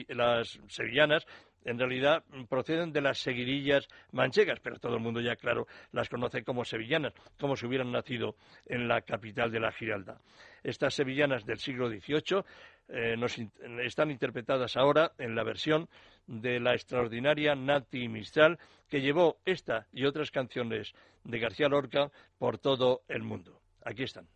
las 0.07 0.57
sevillanas 0.69 1.27
en 1.65 1.79
realidad 1.79 2.23
proceden 2.47 2.93
de 2.93 3.01
las 3.01 3.17
seguidillas 3.17 3.87
manchegas, 4.11 4.59
pero 4.61 4.79
todo 4.79 4.95
el 4.95 5.01
mundo 5.01 5.19
ya, 5.19 5.35
claro, 5.35 5.67
las 5.91 6.07
conoce 6.07 6.43
como 6.43 6.63
sevillanas, 6.63 7.13
como 7.39 7.55
si 7.55 7.65
hubieran 7.65 7.91
nacido 7.91 8.35
en 8.65 8.87
la 8.87 9.01
capital 9.01 9.51
de 9.51 9.59
la 9.59 9.71
Giralda. 9.71 10.21
Estas 10.63 10.93
sevillanas 10.93 11.45
del 11.45 11.59
siglo 11.59 11.89
XVIII 11.89 12.43
eh, 12.87 13.17
nos 13.17 13.35
están 13.83 14.11
interpretadas 14.11 14.77
ahora 14.77 15.11
en 15.17 15.35
la 15.35 15.43
versión 15.43 15.89
de 16.27 16.59
la 16.59 16.73
extraordinaria 16.73 17.55
Nati 17.55 18.07
Mistral, 18.07 18.59
que 18.87 19.01
llevó 19.01 19.37
esta 19.45 19.87
y 19.91 20.05
otras 20.05 20.31
canciones 20.31 20.93
de 21.23 21.39
García 21.39 21.67
Lorca 21.67 22.11
por 22.37 22.57
todo 22.59 23.01
el 23.07 23.23
mundo. 23.23 23.59
Aquí 23.83 24.03
están. 24.03 24.27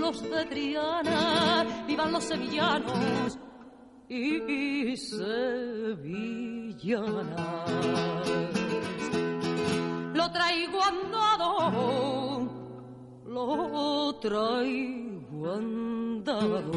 Los 0.00 0.22
de 0.22 0.44
Triana, 0.46 1.64
vivan 1.86 2.12
los 2.12 2.24
sevillanos 2.24 3.38
y 4.08 4.96
sevillanas. 4.96 6.04
Lo 10.14 10.30
traigo 10.30 10.82
andado, 10.82 12.50
lo 13.26 14.14
traigo 14.20 15.52
andado. 15.52 16.72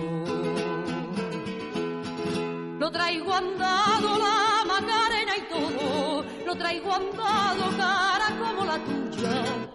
Lo 2.80 2.92
traigo 2.92 3.34
andado 3.34 4.18
la 4.18 4.64
macarena 4.66 5.36
y 5.36 5.42
todo, 5.52 6.24
lo 6.46 6.56
traigo 6.56 6.94
andado 6.94 7.78
cara 7.78 8.28
como 8.40 8.66
la 8.66 8.78
tuya. 8.84 9.67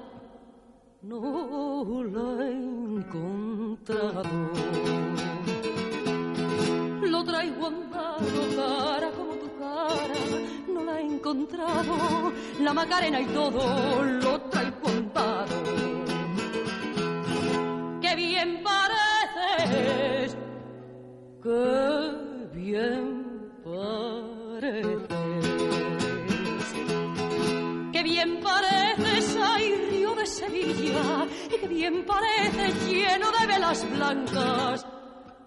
No 1.13 2.03
la 2.05 2.43
he 2.43 2.53
encontrado. 2.53 4.23
Lo 7.03 7.23
traigo 7.23 7.67
andado 7.67 8.29
cara 8.57 9.11
como 9.11 9.35
tu 9.35 9.49
cara, 9.59 10.15
no 10.73 10.85
la 10.85 11.01
he 11.01 11.05
encontrado. 11.05 12.33
La 12.61 12.73
macarena 12.73 13.21
y 13.21 13.27
todo, 13.27 14.03
lo 14.03 14.41
traigo 14.53 14.89
andado. 14.89 15.55
Qué 18.01 18.17
bien 18.17 18.63
pareces, 18.65 20.35
qué 21.43 22.49
bien 22.55 23.53
pareces. 23.63 25.22
Y 31.51 31.59
qué 31.59 31.69
bien 31.69 32.05
pareces 32.05 32.87
lleno 32.87 33.31
de 33.33 33.47
velas 33.47 33.91
blancas 33.91 34.87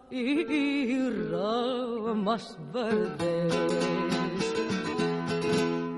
y 0.09 1.09
ramas 1.31 2.57
verdes. 2.73 3.75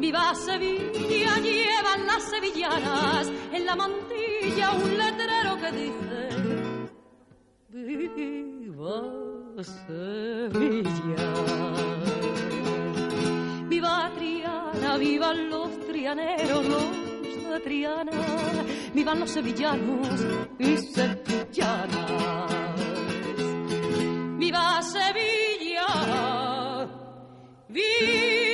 ¡Viva 0.00 0.34
Sevilla! 0.34 1.36
Llevan 1.38 2.06
las 2.06 2.22
sevillanas 2.24 3.28
en 3.52 3.66
la 3.66 3.76
mantilla 3.76 4.72
un 4.72 4.98
letrero 4.98 5.56
que 5.56 5.72
dice 5.72 6.28
¡Viva 7.68 9.27
Sevilla! 9.64 11.32
Viva 13.68 14.12
Triana, 14.16 14.96
vivan 14.96 15.50
los 15.50 15.86
trianeros, 15.86 16.64
los 16.64 17.50
de 17.50 17.60
Triana, 17.64 18.12
vivan 18.94 19.20
los 19.20 19.30
sevillanos 19.30 20.08
y 20.60 20.76
sevillanas. 20.76 22.52
Viva 24.38 24.80
Sevilla, 24.82 25.86
viva 27.68 28.47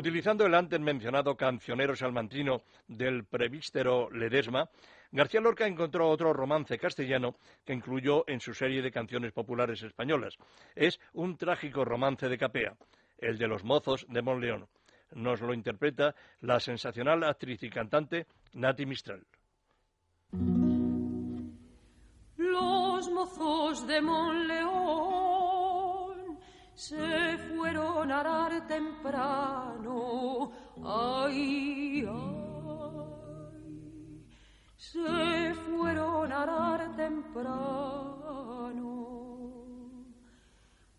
Utilizando 0.00 0.46
el 0.46 0.54
antes 0.54 0.80
mencionado 0.80 1.36
cancionero 1.36 1.94
salmantino 1.94 2.62
del 2.88 3.26
prevístero 3.26 4.08
Ledesma, 4.10 4.66
García 5.12 5.42
Lorca 5.42 5.66
encontró 5.66 6.08
otro 6.08 6.32
romance 6.32 6.78
castellano 6.78 7.34
que 7.66 7.74
incluyó 7.74 8.24
en 8.26 8.40
su 8.40 8.54
serie 8.54 8.80
de 8.80 8.90
canciones 8.90 9.32
populares 9.32 9.82
españolas. 9.82 10.38
Es 10.74 10.98
un 11.12 11.36
trágico 11.36 11.84
romance 11.84 12.30
de 12.30 12.38
Capea, 12.38 12.76
el 13.18 13.36
de 13.36 13.46
los 13.46 13.62
mozos 13.62 14.06
de 14.08 14.22
Monleón. 14.22 14.68
Nos 15.12 15.42
lo 15.42 15.52
interpreta 15.52 16.14
la 16.40 16.58
sensacional 16.60 17.22
actriz 17.22 17.62
y 17.62 17.68
cantante 17.68 18.26
Nati 18.54 18.86
Mistral. 18.86 19.26
Los 22.38 23.10
mozos 23.10 23.86
de 23.86 24.00
Monleón 24.00 25.29
se 26.80 27.36
fueron 27.36 28.10
a 28.10 28.20
arar 28.20 28.66
temprano. 28.66 30.50
Ay, 30.82 32.06
ay. 32.08 33.04
Se 34.78 35.54
fueron 35.66 36.32
a 36.32 36.42
arar 36.42 36.96
temprano 36.96 38.92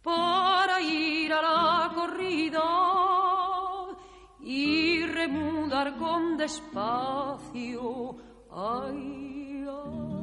para 0.04 0.80
ir 0.82 1.34
a 1.34 1.42
la 1.42 1.92
corrida 1.96 2.68
y 4.40 5.04
remudar 5.08 5.98
con 5.98 6.38
despacio. 6.38 8.16
Ay, 8.52 9.66
ay, 9.68 10.22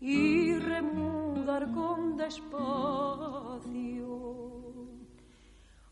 y 0.00 0.54
remudar 0.58 1.11
con 1.44 2.16
despacio 2.16 2.52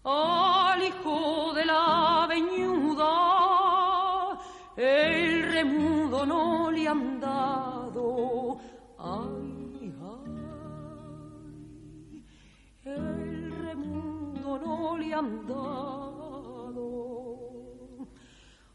al 0.05 0.81
hijo 0.81 1.53
de 1.55 1.65
la 1.65 2.25
veñuda, 2.29 4.39
el 4.77 5.53
remudo 5.53 6.25
no 6.25 6.71
le 6.71 6.87
han 6.87 7.19
dado. 7.19 8.59
Ay, 8.97 9.93
ay, 10.15 12.23
el 12.85 13.51
remudo 13.51 14.59
no 14.59 14.97
le 14.97 15.13
han 15.13 15.49
dado. 15.49 16.87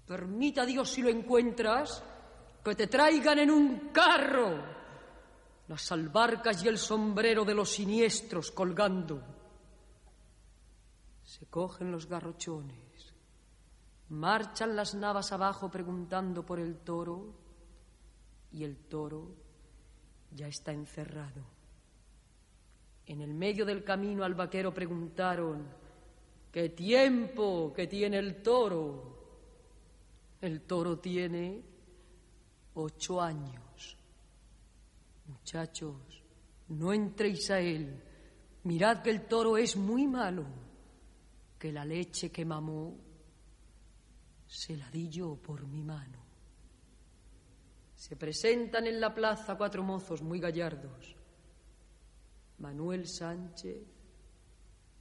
Permita 0.05 0.65
Dios 0.65 0.89
si 0.89 1.01
lo 1.01 1.09
encuentras, 1.09 2.03
que 2.63 2.75
te 2.75 2.87
traigan 2.87 3.39
en 3.39 3.51
un 3.51 3.89
carro 3.91 4.75
las 5.67 5.91
albarcas 5.91 6.63
y 6.63 6.67
el 6.67 6.77
sombrero 6.77 7.43
de 7.43 7.55
los 7.55 7.71
siniestros 7.71 8.51
colgando. 8.51 9.23
Se 11.23 11.47
cogen 11.47 11.91
los 11.91 12.07
garrochones, 12.07 12.84
marchan 14.09 14.75
las 14.75 14.93
navas 14.95 15.31
abajo 15.31 15.69
preguntando 15.69 16.45
por 16.45 16.59
el 16.59 16.77
toro 16.77 17.33
y 18.51 18.63
el 18.63 18.77
toro 18.77 19.35
ya 20.31 20.47
está 20.47 20.71
encerrado. 20.71 21.43
En 23.07 23.21
el 23.21 23.33
medio 23.33 23.65
del 23.65 23.83
camino 23.83 24.23
al 24.23 24.33
vaquero 24.33 24.73
preguntaron, 24.73 25.67
¿qué 26.51 26.69
tiempo 26.69 27.71
que 27.73 27.87
tiene 27.87 28.17
el 28.17 28.41
toro? 28.41 29.15
El 30.41 30.61
toro 30.61 30.97
tiene 30.99 31.63
ocho 32.73 33.21
años. 33.21 33.97
Muchachos, 35.27 36.23
no 36.69 36.93
entréis 36.93 37.49
a 37.51 37.59
él. 37.59 38.01
Mirad 38.63 39.01
que 39.01 39.11
el 39.11 39.27
toro 39.27 39.57
es 39.57 39.75
muy 39.75 40.07
malo, 40.07 40.45
que 41.59 41.71
la 41.71 41.85
leche 41.85 42.31
que 42.31 42.45
mamó 42.45 43.04
se 44.47 44.77
la 44.77 44.89
di 44.89 45.09
yo 45.09 45.35
por 45.35 45.65
mi 45.65 45.83
mano. 45.83 46.23
Se 47.95 48.15
presentan 48.15 48.87
en 48.87 48.99
la 48.99 49.13
plaza 49.13 49.55
cuatro 49.55 49.83
mozos 49.83 50.21
muy 50.21 50.39
gallardos. 50.39 51.15
Manuel 52.59 53.07
Sánchez 53.07 53.83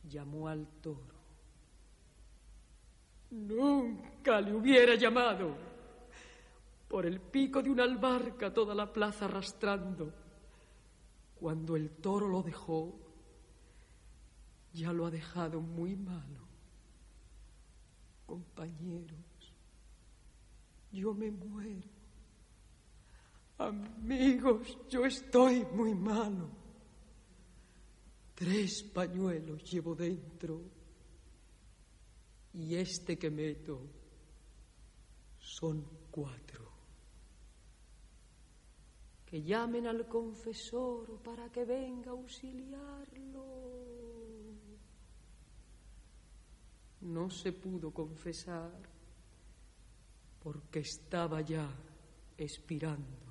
llamó 0.09 0.49
al 0.49 0.67
toro. 0.81 1.15
Nunca 3.31 4.41
le 4.41 4.55
hubiera 4.55 4.95
llamado 4.95 5.57
por 6.89 7.07
el 7.07 7.21
pico 7.21 7.63
de 7.63 7.71
una 7.71 7.83
albarca 7.83 8.53
toda 8.53 8.75
la 8.75 8.93
plaza 8.93 9.25
arrastrando. 9.25 10.13
Cuando 11.35 11.75
el 11.75 11.91
toro 11.91 12.29
lo 12.29 12.43
dejó, 12.43 12.95
ya 14.73 14.93
lo 14.93 15.07
ha 15.07 15.11
dejado 15.11 15.61
muy 15.61 15.97
malo. 15.97 16.41
Compañeros, 18.27 19.19
yo 20.95 21.13
me 21.13 21.31
muero. 21.31 21.89
Amigos, 23.59 24.79
yo 24.89 25.05
estoy 25.05 25.65
muy 25.75 25.95
malo. 25.95 26.49
Tres 28.35 28.83
pañuelos 28.83 29.63
llevo 29.71 29.95
dentro 29.95 30.61
y 32.53 32.75
este 32.77 33.17
que 33.19 33.31
meto 33.31 33.81
son 35.39 35.85
cuatro. 36.11 36.65
Que 39.25 39.43
llamen 39.43 39.87
al 39.87 40.07
confesor 40.09 41.21
para 41.23 41.51
que 41.51 41.65
venga 41.65 42.11
a 42.11 42.15
auxiliarlo. 42.15 43.45
No 47.01 47.31
se 47.31 47.53
pudo 47.53 47.93
confesar 47.93 48.94
porque 50.45 50.81
estaba 50.81 51.41
ya 51.41 51.67
expirando. 52.37 53.25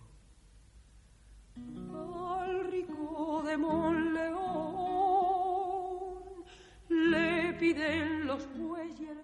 Al 1.55 2.71
rico 2.71 3.43
de 3.45 3.55
Monleón 3.55 4.33
le 6.89 7.53
piden 7.53 8.25
los 8.25 8.47
bueyes 8.57 9.23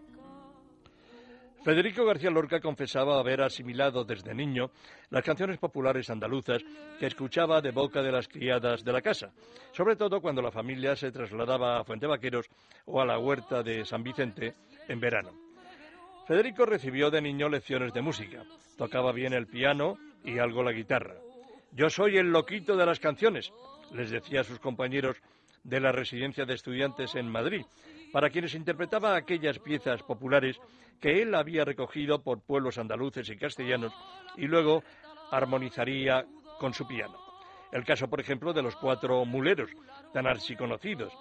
Federico 1.63 2.06
García 2.06 2.30
Lorca 2.30 2.62
confesaba 2.62 3.19
haber 3.19 3.41
asimilado 3.41 4.06
desde 4.06 4.34
niño 4.34 4.71
las 5.10 5.25
canciones 5.25 5.58
populares 5.58 6.10
andaluzas 6.10 6.63
que 6.99 7.08
escuchaba 7.08 7.60
de 7.60 7.71
boca 7.71 8.02
de 8.02 8.13
las 8.13 8.30
criadas 8.30 8.86
de 8.86 8.93
la 8.93 9.02
casa, 9.02 9.34
sobre 9.73 9.97
todo 9.97 10.21
cuando 10.21 10.41
la 10.41 10.52
familia 10.52 10.95
se 10.95 11.12
trasladaba 11.12 11.80
a 11.80 11.84
Fuente 11.84 12.08
Vaqueros 12.08 12.49
o 12.86 13.02
a 13.02 13.06
la 13.06 13.19
huerta 13.19 13.62
de 13.62 13.84
San 13.84 14.04
Vicente 14.04 14.56
en 14.88 14.99
verano. 15.02 15.48
Federico 16.29 16.63
recibió 16.63 17.09
de 17.09 17.23
niño 17.23 17.49
lecciones 17.49 17.91
de 17.91 18.03
música, 18.03 18.43
tocaba 18.77 19.11
bien 19.11 19.33
el 19.33 19.47
piano 19.47 19.97
y 20.23 20.37
algo 20.37 20.61
la 20.61 20.71
guitarra. 20.71 21.15
Yo 21.71 21.89
soy 21.89 22.17
el 22.17 22.31
loquito 22.31 22.77
de 22.77 22.85
las 22.85 22.99
canciones, 22.99 23.51
les 23.93 24.11
decía 24.11 24.41
a 24.41 24.43
sus 24.43 24.59
compañeros 24.59 25.15
de 25.63 25.79
la 25.79 25.91
residencia 25.91 26.45
de 26.45 26.53
estudiantes 26.53 27.15
en 27.15 27.31
Madrid, 27.31 27.65
para 28.13 28.29
quienes 28.29 28.53
interpretaba 28.53 29.15
aquellas 29.15 29.57
piezas 29.57 30.03
populares 30.03 30.59
que 31.01 31.19
él 31.19 31.33
había 31.33 31.65
recogido 31.65 32.21
por 32.21 32.41
pueblos 32.41 32.77
andaluces 32.77 33.27
y 33.27 33.35
castellanos 33.35 33.91
y 34.37 34.45
luego 34.45 34.83
armonizaría 35.31 36.27
con 36.59 36.75
su 36.75 36.85
piano. 36.87 37.17
El 37.71 37.83
caso, 37.83 38.07
por 38.07 38.19
ejemplo, 38.19 38.53
de 38.53 38.61
los 38.61 38.75
cuatro 38.75 39.25
muleros, 39.25 39.71
tan 40.13 40.27
archiconocidos, 40.27 41.11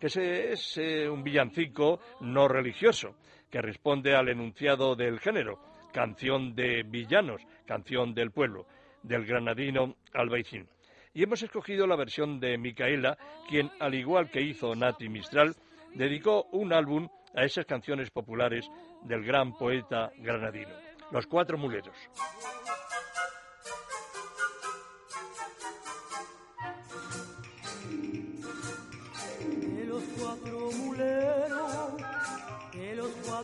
que 0.00 0.06
es 0.52 0.78
eh, 0.78 1.10
un 1.10 1.22
villancico 1.22 2.00
no 2.20 2.48
religioso, 2.48 3.16
que 3.50 3.62
responde 3.62 4.14
al 4.14 4.28
enunciado 4.28 4.96
del 4.96 5.20
género, 5.20 5.58
canción 5.92 6.54
de 6.54 6.82
villanos, 6.82 7.42
canción 7.64 8.14
del 8.14 8.30
pueblo, 8.30 8.66
del 9.02 9.24
granadino 9.24 9.96
Albaicín. 10.12 10.68
Y 11.14 11.22
hemos 11.22 11.42
escogido 11.42 11.86
la 11.86 11.96
versión 11.96 12.40
de 12.40 12.58
Micaela, 12.58 13.16
quien, 13.48 13.70
al 13.80 13.94
igual 13.94 14.30
que 14.30 14.42
hizo 14.42 14.74
Nati 14.74 15.08
Mistral, 15.08 15.54
dedicó 15.94 16.44
un 16.52 16.72
álbum 16.72 17.08
a 17.34 17.44
esas 17.44 17.64
canciones 17.64 18.10
populares 18.10 18.68
del 19.02 19.24
gran 19.24 19.56
poeta 19.56 20.10
granadino, 20.18 20.74
Los 21.10 21.26
Cuatro 21.26 21.56
Muleros. 21.56 21.96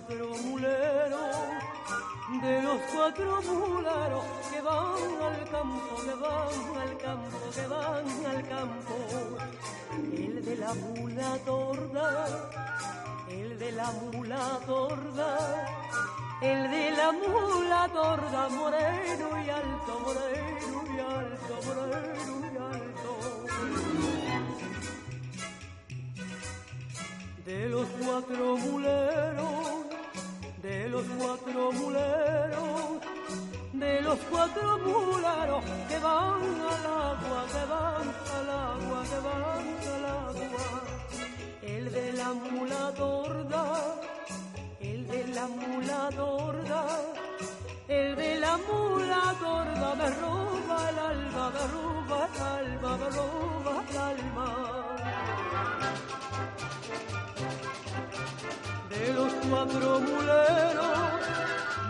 Cuatro 0.06 0.28
muleros, 0.44 1.36
de 2.42 2.62
los 2.62 2.80
cuatro 2.94 3.42
muleros 3.42 4.24
que 4.50 4.60
van 4.60 5.22
al 5.22 5.48
campo, 5.48 5.96
que 6.02 6.14
van 6.14 6.78
al 6.80 6.98
campo, 6.98 7.38
que 7.54 7.66
van 7.66 8.26
al 8.26 8.48
campo. 8.48 8.94
El 10.12 10.44
de 10.44 10.56
la 10.56 10.74
mula 10.74 11.38
torda, 11.44 12.50
el 13.28 13.58
de 13.58 13.72
la 13.72 13.92
mula 13.92 14.58
torda, 14.66 15.38
el 16.42 16.70
de 16.70 16.90
la 16.90 17.12
mula 17.12 17.88
torda, 17.92 18.48
moreno 18.48 19.44
y 19.44 19.50
alto, 19.50 20.00
moreno 20.04 20.84
y 20.96 21.00
alto, 21.00 21.60
moreno 21.66 22.34
y 22.52 22.56
alto. 22.56 23.12
De 27.44 27.68
los 27.68 27.86
cuatro 28.00 28.56
muleros, 28.56 29.81
de 30.62 30.88
los 30.88 31.04
cuatro 31.18 31.72
muleros, 31.72 33.00
de 33.72 34.00
los 34.02 34.18
cuatro 34.30 34.78
muleros 34.78 35.64
que 35.88 35.98
van 35.98 36.42
al 36.72 36.86
agua, 36.86 37.44
que 37.52 37.64
van 37.72 38.08
al 38.36 38.50
agua, 38.50 39.02
que 39.10 39.18
van 39.28 39.66
al 39.94 40.04
agua. 40.28 40.66
El 41.62 41.92
de 41.92 42.12
la 42.12 42.32
mula 42.32 42.92
torda, 42.96 43.64
el 44.80 45.06
de 45.08 45.26
la 45.28 45.46
mula 45.46 46.08
torda, 46.16 46.86
el 47.88 48.16
de 48.16 48.38
la 48.38 48.56
mula 48.56 49.34
torda 49.40 49.94
me 49.94 50.10
roba 50.10 50.90
el 50.90 50.98
alma, 50.98 51.50
me 51.50 51.66
roba 51.74 52.28
el 52.28 52.42
alma, 52.42 52.96
me 52.96 53.10
roba 53.10 53.84
el 53.90 53.96
alma. 53.96 55.01
De 59.02 59.12
los 59.14 59.32
cuatro 59.50 59.98
muleros, 59.98 61.20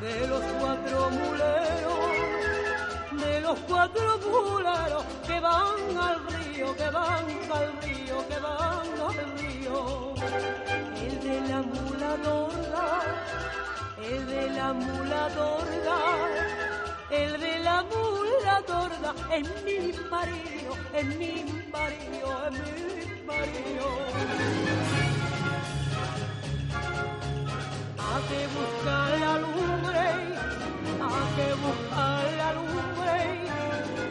de 0.01 0.27
los 0.29 0.43
cuatro 0.59 1.11
muleros, 1.11 2.11
de 3.23 3.41
los 3.43 3.59
cuatro 3.69 4.19
muleros 4.19 5.05
que 5.27 5.39
van 5.39 5.99
al 5.99 6.27
río, 6.33 6.75
que 6.75 6.89
van 6.89 7.53
al 7.53 7.83
río, 7.83 8.29
que 8.29 8.39
van 8.39 9.01
al 9.09 9.39
río. 9.39 10.15
El 11.07 11.21
de 11.21 11.41
la 11.49 11.63
mula 11.63 12.17
torda, 12.25 13.03
el 14.03 14.27
de 14.27 14.51
la 14.51 14.73
mula 14.73 15.29
torda, 15.35 15.99
el 17.11 17.39
de 17.39 17.59
la 17.59 17.83
mula 17.83 18.65
es 19.35 19.65
mi 19.65 19.93
marido, 20.09 20.77
es 20.95 21.07
mi 21.07 21.45
marido, 21.71 22.49
es 22.49 22.53
mi 22.53 23.23
marido. 23.27 24.92
Hay 28.15 28.23
que 28.25 28.47
buscar 28.49 29.19
la 29.21 29.39
lumbre, 29.39 30.01
hay 31.01 31.27
que 31.37 31.55
buscar 31.65 32.33
la 32.37 32.53
lumbre, 32.53 33.17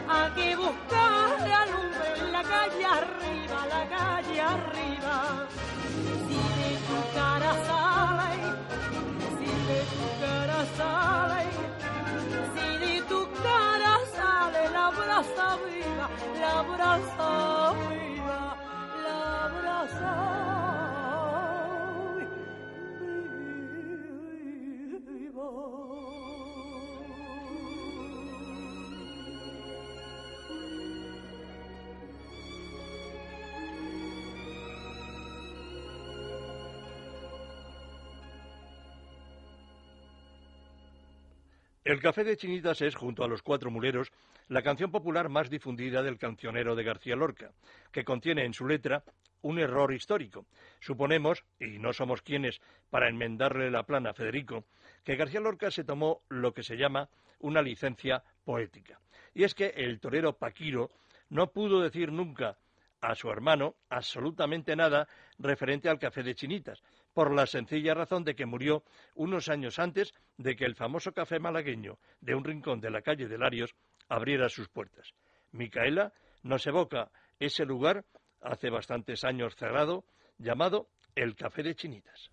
hay 0.10 0.32
que 0.32 0.56
buscar 0.56 1.48
la 1.48 1.66
lumbre 1.68 2.08
en 2.18 2.32
la 2.32 2.44
calle 2.44 2.86
arriba, 2.86 3.66
la 3.70 3.84
calle 3.90 4.42
arriba. 4.42 5.48
El 41.92 42.00
Café 42.00 42.24
de 42.24 42.38
Chinitas 42.38 42.82
es, 42.82 42.96
junto 42.96 43.22
a 43.22 43.28
Los 43.28 43.42
Cuatro 43.42 43.70
Muleros, 43.70 44.14
la 44.48 44.62
canción 44.62 44.92
popular 44.92 45.28
más 45.28 45.50
difundida 45.50 46.02
del 46.02 46.18
cancionero 46.18 46.74
de 46.74 46.86
García 46.86 47.18
Lorca, 47.18 47.52
que 47.92 48.06
contiene 48.06 48.46
en 48.46 48.54
su 48.54 48.66
letra 48.66 49.04
un 49.42 49.60
error 49.60 49.94
histórico. 49.94 50.46
Suponemos, 50.80 51.44
y 51.60 51.80
no 51.80 51.92
somos 51.92 52.22
quienes 52.22 52.62
para 52.90 53.10
enmendarle 53.10 53.70
la 53.70 53.84
plana 53.84 54.12
a 54.12 54.14
Federico, 54.14 54.64
que 55.04 55.18
García 55.18 55.42
Lorca 55.42 55.70
se 55.70 55.84
tomó 55.84 56.22
lo 56.30 56.54
que 56.54 56.64
se 56.64 56.78
llama 56.78 57.10
una 57.40 57.62
licencia 57.62 58.24
poética. 58.46 59.02
Y 59.34 59.44
es 59.44 59.54
que 59.54 59.74
el 59.76 60.00
torero 60.00 60.38
Paquiro 60.38 60.92
no 61.28 61.52
pudo 61.52 61.82
decir 61.82 62.14
nunca 62.14 62.58
a 63.02 63.16
su 63.16 63.30
hermano 63.30 63.76
absolutamente 63.90 64.78
nada 64.78 65.10
referente 65.40 65.90
al 65.90 66.00
café 66.00 66.24
de 66.24 66.36
Chinitas, 66.36 66.82
por 67.14 67.34
la 67.34 67.46
sencilla 67.46 67.94
razón 67.94 68.24
de 68.24 68.36
que 68.36 68.46
murió 68.46 68.84
unos 69.16 69.50
años 69.50 69.80
antes 69.80 70.14
de 70.38 70.56
que 70.56 70.66
el 70.66 70.76
famoso 70.76 71.12
café 71.14 71.40
malagueño 71.40 72.00
de 72.22 72.36
un 72.36 72.44
rincón 72.44 72.80
de 72.80 72.92
la 72.92 73.02
calle 73.02 73.28
de 73.28 73.38
Larios 73.38 73.76
abriera 74.08 74.50
sus 74.50 74.70
puertas. 74.70 75.14
Micaela 75.52 76.14
nos 76.44 76.66
evoca 76.68 77.12
ese 77.40 77.66
lugar 77.66 78.06
hace 78.42 78.70
bastantes 78.70 79.24
años 79.24 79.56
cerrado 79.56 80.06
llamado 80.38 80.88
el 81.16 81.36
café 81.36 81.64
de 81.64 81.76
Chinitas. 81.76 82.32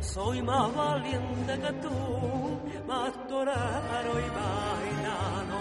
Soy 0.00 0.42
más 0.42 0.74
valiente 0.74 1.52
que 1.60 1.72
tú, 1.84 1.90
más 2.86 3.12
torero 3.28 4.12
y 4.18 4.28
gitano. 4.88 5.60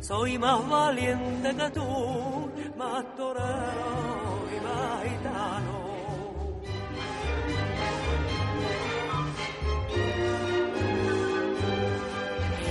Soy 0.00 0.38
más 0.38 0.68
valiente 0.68 1.54
que 1.56 1.70
tú, 1.70 2.50
más 2.76 3.04
torero 3.16 4.48
y 4.50 5.08
gitano. 5.08 5.78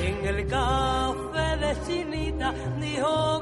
En 0.04 0.26
el 0.26 0.48
café 0.48 1.58
de 1.58 1.72
Chinita 1.86 2.54
dijo 2.80 3.42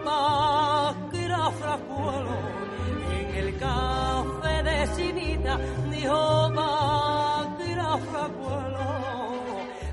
Chinita 6.05 6.11
dijo 6.11 6.51
Paquira 6.55 7.97
Fracuelo. 7.97 8.87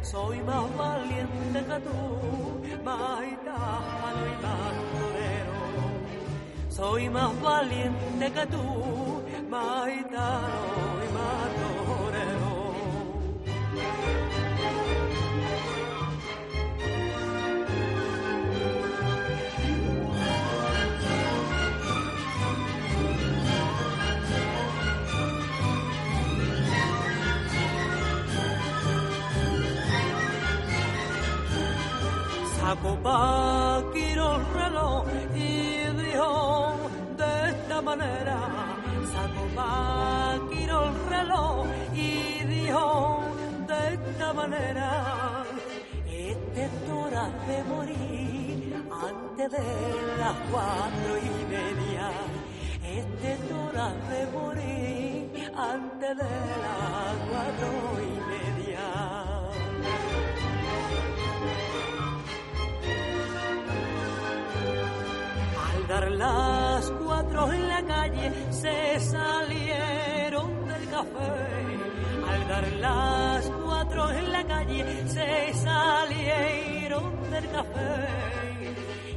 Soy 0.03 0.39
más 0.43 0.77
valiente 0.77 1.65
que 1.65 1.81
tú, 1.81 2.85
más. 2.85 3.33
Soy 6.69 7.09
más 7.09 7.41
valiente 7.41 8.33
que 8.33 8.47
tú, 8.47 9.23
más 9.49 9.89
Sacó 32.73 32.97
Paquiro 33.03 34.37
el 34.37 34.47
reloj 34.55 35.05
y 35.35 35.93
dijo 36.03 36.75
de 37.19 37.51
esta 37.51 37.83
manera. 37.83 38.39
Sacó 39.13 39.45
Paquiro 39.55 40.85
el 40.89 40.95
reloj 41.11 41.67
y 41.93 42.45
dijo 42.47 43.21
de 43.69 43.95
esta 43.95 44.33
manera. 44.33 45.45
Este 46.09 46.71
hora 46.91 47.29
de 47.47 47.63
morir 47.65 48.87
antes 48.91 49.51
de 49.51 49.69
las 50.19 50.37
cuatro 50.51 51.13
y 51.19 51.45
media. 51.53 52.11
Este 52.89 53.39
hora 53.53 53.89
de 54.09 54.21
morir 54.33 55.53
antes 55.55 56.17
de 56.17 56.35
las 56.65 57.17
cuatro 57.29 57.71
y 58.01 58.13
media. 58.31 58.62
Dar 65.93 66.11
las 66.13 66.91
cuatro 67.05 67.53
en 67.53 67.69
la 67.69 67.83
calle 67.83 68.33
se 68.51 68.99
salieron 69.01 70.49
del 70.71 70.85
café. 70.89 71.33
Al 72.33 72.49
dar 72.49 72.67
las 72.87 73.47
cuatro 73.65 74.11
en 74.11 74.33
la 74.33 74.45
calle 74.45 74.81
se 75.07 75.53
salieron 75.53 77.31
del 77.31 77.47
café. 77.57 77.95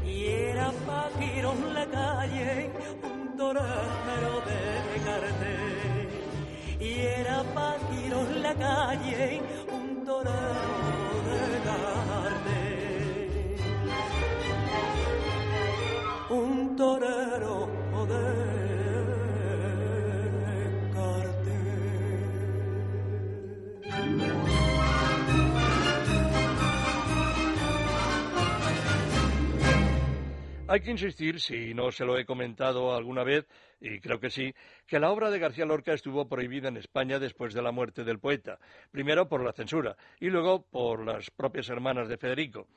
Y 0.06 0.26
era 0.26 0.68
Paquiro 0.90 1.54
en 1.54 1.74
la 1.74 1.86
calle 1.86 2.72
un 3.10 3.38
torero 3.38 4.34
de 4.50 4.64
cartel. 5.08 6.10
Y 6.88 6.92
era 7.22 7.38
Paquiro 7.58 8.20
en 8.28 8.42
la 8.42 8.54
calle 8.54 9.42
Hay 30.76 30.82
que 30.82 30.92
insistir, 30.92 31.40
si 31.40 31.74
no 31.74 31.90
se 31.90 32.04
lo 32.04 32.18
he 32.18 32.26
comentado 32.26 32.94
alguna 32.94 33.24
vez, 33.24 33.48
y 33.80 34.02
creo 34.02 34.20
que 34.20 34.30
sí, 34.30 34.54
que 34.86 35.00
la 35.00 35.10
obra 35.10 35.32
de 35.32 35.40
García 35.40 35.64
Lorca 35.64 35.94
estuvo 35.94 36.28
prohibida 36.28 36.68
en 36.68 36.76
España 36.76 37.18
después 37.18 37.54
de 37.54 37.62
la 37.62 37.72
muerte 37.72 38.04
del 38.04 38.20
poeta, 38.20 38.60
primero 38.92 39.30
por 39.30 39.42
la 39.42 39.54
censura 39.54 39.96
y 40.20 40.30
luego 40.30 40.64
por 40.64 41.06
las 41.06 41.32
propias 41.32 41.70
hermanas 41.70 42.10
de 42.10 42.18
Federico. 42.18 42.68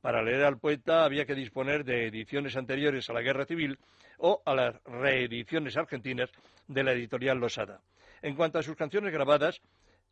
Para 0.00 0.22
leer 0.22 0.44
al 0.44 0.60
poeta 0.60 1.04
había 1.04 1.26
que 1.26 1.34
disponer 1.34 1.84
de 1.84 2.06
ediciones 2.06 2.56
anteriores 2.56 3.10
a 3.10 3.12
la 3.12 3.22
Guerra 3.22 3.44
Civil 3.44 3.76
o 4.18 4.40
a 4.46 4.54
las 4.54 4.80
reediciones 4.84 5.76
argentinas 5.76 6.30
de 6.68 6.84
la 6.84 6.92
editorial 6.92 7.38
Losada. 7.38 7.80
En 8.22 8.36
cuanto 8.36 8.60
a 8.60 8.62
sus 8.62 8.76
canciones 8.76 9.12
grabadas, 9.12 9.60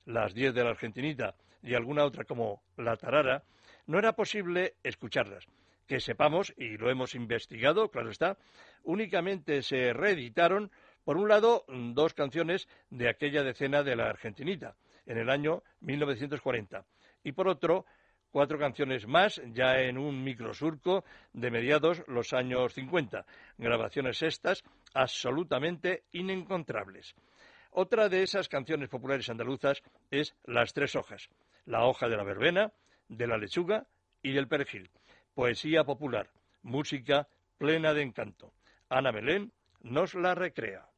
las 0.04 0.34
diez 0.34 0.52
de 0.52 0.64
la 0.64 0.70
Argentinita 0.70 1.36
y 1.62 1.74
alguna 1.74 2.06
otra 2.06 2.24
como 2.24 2.64
La 2.76 2.96
Tarara, 2.96 3.44
no 3.86 4.00
era 4.00 4.14
posible 4.14 4.74
escucharlas. 4.82 5.46
Que 5.86 6.00
sepamos, 6.00 6.52
y 6.56 6.76
lo 6.76 6.90
hemos 6.90 7.14
investigado, 7.14 7.90
claro 7.90 8.10
está, 8.10 8.38
únicamente 8.82 9.62
se 9.62 9.92
reeditaron, 9.92 10.70
por 11.04 11.16
un 11.16 11.28
lado, 11.28 11.64
dos 11.68 12.14
canciones 12.14 12.68
de 12.90 13.08
aquella 13.08 13.42
decena 13.42 13.82
de 13.82 13.96
la 13.96 14.08
Argentinita, 14.08 14.76
en 15.06 15.18
el 15.18 15.30
año 15.30 15.62
1940, 15.80 16.84
y 17.22 17.32
por 17.32 17.48
otro, 17.48 17.86
cuatro 18.30 18.58
canciones 18.58 19.06
más, 19.06 19.40
ya 19.54 19.80
en 19.80 19.96
un 19.96 20.22
microsurco 20.22 21.04
de 21.32 21.50
mediados 21.50 22.02
los 22.06 22.32
años 22.32 22.74
50. 22.74 23.24
Grabaciones 23.56 24.22
estas 24.22 24.62
absolutamente 24.92 26.04
inencontrables. 26.12 27.14
Otra 27.70 28.08
de 28.08 28.22
esas 28.22 28.48
canciones 28.48 28.88
populares 28.88 29.28
andaluzas 29.28 29.82
es 30.10 30.34
Las 30.44 30.72
tres 30.72 30.96
hojas, 30.96 31.28
la 31.64 31.84
hoja 31.84 32.08
de 32.08 32.16
la 32.16 32.24
verbena, 32.24 32.72
de 33.08 33.26
la 33.26 33.38
lechuga 33.38 33.86
y 34.22 34.32
del 34.32 34.48
perejil. 34.48 34.90
Poesía 35.36 35.84
popular, 35.84 36.30
música 36.62 37.28
plena 37.58 37.92
de 37.92 38.00
encanto. 38.00 38.54
Ana 38.88 39.10
Belén 39.10 39.52
nos 39.82 40.14
la 40.14 40.34
recrea. 40.34 40.88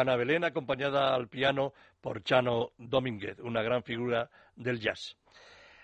Ana 0.00 0.16
Belén 0.16 0.44
acompañada 0.44 1.14
al 1.14 1.28
piano 1.28 1.72
por 2.00 2.22
Chano 2.22 2.72
Domínguez, 2.78 3.38
una 3.40 3.62
gran 3.62 3.82
figura 3.82 4.28
del 4.56 4.80
jazz. 4.80 5.16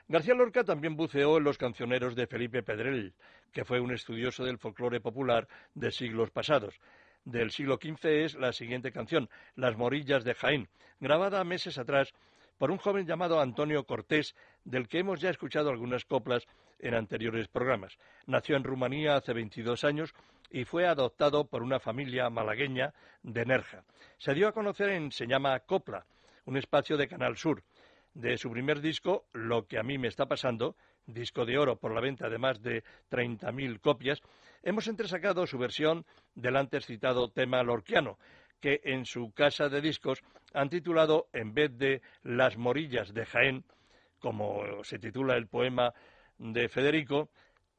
García 0.09 0.35
Lorca 0.35 0.65
también 0.65 0.97
buceó 0.97 1.39
en 1.39 1.45
los 1.45 1.57
cancioneros 1.57 2.17
de 2.17 2.27
Felipe 2.27 2.63
Pedrell, 2.63 3.15
que 3.53 3.65
fue 3.65 3.81
un 3.81 3.93
estudioso 3.93 4.45
del 4.45 4.59
folclore 4.59 5.01
popular 5.01 5.47
de 5.75 5.91
siglos 5.91 6.31
pasados. 6.31 6.81
Del 7.25 7.51
siglo 7.51 7.79
XV 7.81 8.25
es 8.25 8.35
la 8.35 8.53
siguiente 8.53 8.93
canción, 8.93 9.29
Las 9.55 9.77
Morillas 9.77 10.25
de 10.25 10.35
Jaén, 10.35 10.69
grabada 10.99 11.45
meses 11.45 11.79
atrás 11.79 12.13
por 12.59 12.71
un 12.71 12.79
joven 12.79 13.07
llamado 13.07 13.41
Antonio 13.41 13.85
Cortés, 13.85 14.35
del 14.65 14.89
que 14.89 14.99
hemos 14.99 15.21
ya 15.21 15.31
escuchado 15.31 15.71
algunas 15.71 16.05
coplas 16.05 16.47
en 16.79 16.95
anteriores 16.95 17.49
programas. 17.49 17.97
Nació 18.27 18.57
en 18.57 18.65
Rumanía 18.65 19.17
hace 19.17 19.33
22 19.33 19.85
años 19.85 20.15
y 20.51 20.65
fue 20.65 20.87
adoptado 20.87 21.47
por 21.47 21.63
una 21.63 21.79
familia 21.79 22.29
malagueña 22.29 22.93
de 23.23 23.45
Nerja. 23.45 23.85
Se 24.19 24.35
dio 24.35 24.49
a 24.49 24.53
conocer 24.53 24.91
en 24.91 25.13
Se 25.13 25.27
llama 25.27 25.59
Copla, 25.61 26.05
un 26.47 26.57
espacio 26.57 26.97
de 26.97 27.09
Canal 27.09 27.37
Sur. 27.37 27.63
De 28.15 28.37
su 28.37 28.51
primer 28.51 28.81
disco, 28.81 29.27
Lo 29.33 29.67
que 29.67 29.79
a 29.79 29.85
mí 29.85 29.97
me 29.97 30.09
está 30.09 30.27
pasando, 30.27 30.75
disco 31.07 31.45
de 31.45 31.59
oro 31.59 31.77
por 31.77 31.95
la 31.95 32.01
venta 32.01 32.29
de 32.29 32.39
más 32.39 32.61
de 32.61 32.83
30.000 33.11 33.81
copias, 33.81 34.21
hemos 34.63 34.89
entresacado 34.89 35.47
su 35.47 35.59
versión 35.59 36.05
del 36.35 36.57
antes 36.57 36.87
citado 36.87 37.31
tema 37.31 37.63
lorquiano, 37.63 38.19
que 38.61 38.81
en 38.85 39.07
su 39.07 39.33
casa 39.33 39.69
de 39.69 39.81
discos 39.81 40.23
han 40.53 40.69
titulado, 40.69 41.29
en 41.33 41.55
vez 41.55 41.77
de 41.79 42.03
Las 42.23 42.57
Morillas 42.57 43.15
de 43.15 43.25
Jaén, 43.25 43.65
como 44.19 44.83
se 44.83 44.99
titula 44.99 45.37
el 45.37 45.47
poema 45.47 45.95
de 46.39 46.69
Federico, 46.69 47.31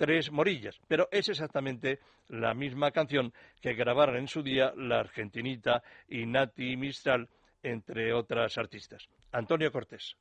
Tres 0.02 0.32
Morillas. 0.32 0.80
Pero 0.88 1.08
es 1.12 1.30
exactamente 1.30 1.99
la 2.28 2.56
misma 2.56 2.89
canción 2.89 3.32
que 3.62 3.76
grabaron 3.76 4.16
en 4.16 4.28
su 4.28 4.41
día 4.41 4.74
la 4.76 4.99
argentinita 4.99 5.84
y 6.10 6.26
Nati 6.26 6.76
Mistral, 6.76 7.30
entre 7.62 8.12
otras 8.12 8.58
artistas. 8.58 9.08
Antonio 9.32 9.72
Cortés. 9.72 10.16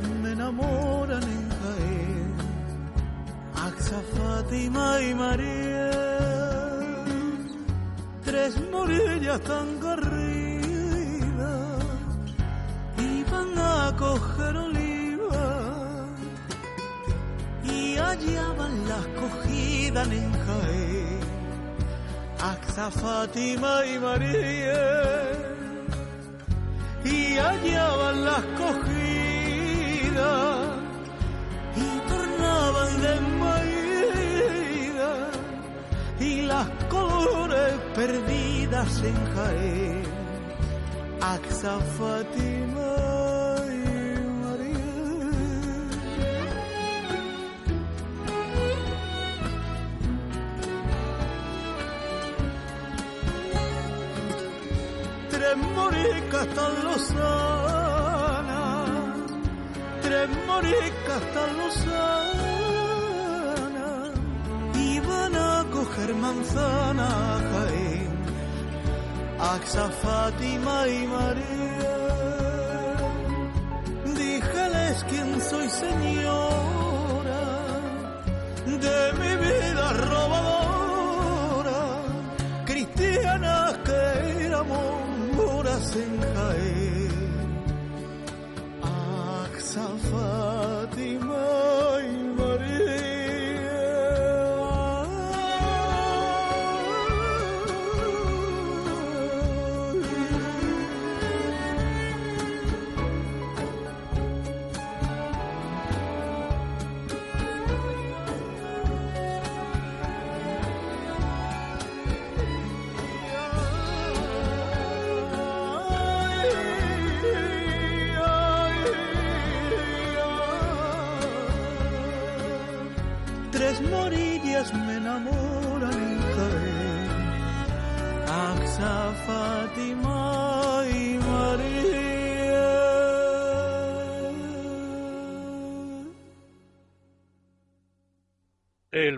Me 0.00 0.32
enamoran 0.32 1.22
en 1.22 1.50
Jaén, 1.58 2.34
Axa, 3.54 4.00
Fátima 4.16 5.00
y 5.02 5.14
María. 5.14 5.90
Tres 8.24 8.52
morillas 8.70 9.40
tan 9.42 9.80
garridas 9.80 11.32
iban 12.98 13.58
a 13.58 13.94
coger 13.98 14.56
oliva. 14.56 15.48
Y 17.64 17.96
hallaban 17.96 18.88
las 18.88 19.06
cogidas 19.20 20.08
en 20.08 20.32
Jaén, 20.32 21.20
Axa, 22.40 22.90
Fátima 22.90 23.84
y 23.84 23.98
María. 23.98 24.82
Y 27.04 27.36
hallaban 27.36 28.24
las 28.24 28.42
cogidas 28.56 29.11
y 31.76 31.88
tornaban 32.10 32.92
desmaídas 33.08 33.72
y 36.20 36.42
las 36.42 36.68
colores 36.88 37.72
perdidas 37.94 39.02
en 39.02 39.16
Jaén, 39.34 40.02
Axa, 41.20 41.74
Fátima 41.98 42.96
y 43.68 43.84
María. 44.42 44.92
tres 55.30 55.56
moricas 55.56 56.46
tan 56.56 56.72
lozanas, 56.84 57.41
moricas 60.62 61.22
tan 61.34 61.50
lozanas, 61.58 62.42
iban 64.74 65.36
a 65.36 65.64
coger 65.70 66.14
manzana 66.14 67.08
a 67.34 67.38
Jaén, 67.50 68.12
Axa 69.54 69.88
Fátima 70.02 70.88
y 70.88 71.06
María. 71.06 71.98
Díjeles 74.16 75.04
quién 75.10 75.40
soy 75.40 75.68
señora 75.68 77.44
de 78.66 79.12
mi 79.20 79.32
vida 79.44 79.86
robadora, 80.10 81.80
cristiana 82.66 83.56
que 83.84 84.00
éramos 84.46 84.92
moras 85.36 85.96
en 85.96 86.20
Jaén. 86.20 86.41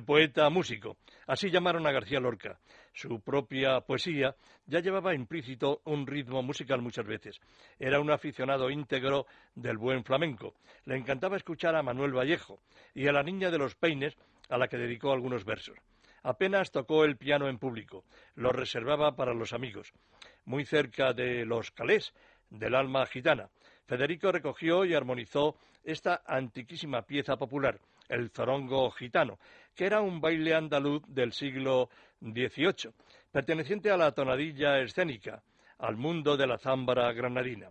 Poeta 0.04 0.48
músico. 0.50 0.96
Así 1.26 1.50
llamaron 1.50 1.86
a 1.86 1.92
García 1.92 2.20
Lorca. 2.20 2.58
Su 2.92 3.20
propia 3.20 3.80
poesía 3.80 4.36
ya 4.66 4.80
llevaba 4.80 5.14
implícito 5.14 5.80
un 5.84 6.06
ritmo 6.06 6.42
musical 6.42 6.82
muchas 6.82 7.06
veces. 7.06 7.40
Era 7.78 8.00
un 8.00 8.10
aficionado 8.10 8.70
íntegro 8.70 9.26
del 9.54 9.78
buen 9.78 10.04
flamenco. 10.04 10.54
Le 10.84 10.96
encantaba 10.96 11.36
escuchar 11.36 11.74
a 11.76 11.82
Manuel 11.82 12.16
Vallejo 12.16 12.60
y 12.94 13.08
a 13.08 13.12
la 13.12 13.22
niña 13.22 13.50
de 13.50 13.58
los 13.58 13.74
peines, 13.74 14.16
a 14.48 14.58
la 14.58 14.68
que 14.68 14.76
dedicó 14.76 15.12
algunos 15.12 15.44
versos. 15.44 15.76
Apenas 16.22 16.70
tocó 16.70 17.04
el 17.04 17.16
piano 17.16 17.48
en 17.48 17.58
público, 17.58 18.04
lo 18.34 18.50
reservaba 18.50 19.14
para 19.14 19.34
los 19.34 19.52
amigos. 19.52 19.92
Muy 20.44 20.64
cerca 20.64 21.12
de 21.12 21.44
los 21.44 21.70
calés, 21.70 22.14
del 22.48 22.74
alma 22.74 23.04
gitana, 23.06 23.50
Federico 23.86 24.32
recogió 24.32 24.84
y 24.84 24.94
armonizó 24.94 25.56
esta 25.82 26.22
antiquísima 26.26 27.02
pieza 27.02 27.36
popular, 27.36 27.78
el 28.08 28.30
zorongo 28.30 28.90
gitano, 28.90 29.38
que 29.74 29.86
era 29.86 30.00
un 30.00 30.20
baile 30.20 30.54
andaluz 30.54 31.02
del 31.08 31.32
siglo 31.32 31.88
XVIII, 32.20 32.92
perteneciente 33.30 33.90
a 33.90 33.96
la 33.96 34.12
tonadilla 34.12 34.78
escénica, 34.80 35.42
al 35.78 35.96
mundo 35.96 36.36
de 36.36 36.46
la 36.46 36.58
zámbara 36.58 37.12
granadina. 37.12 37.68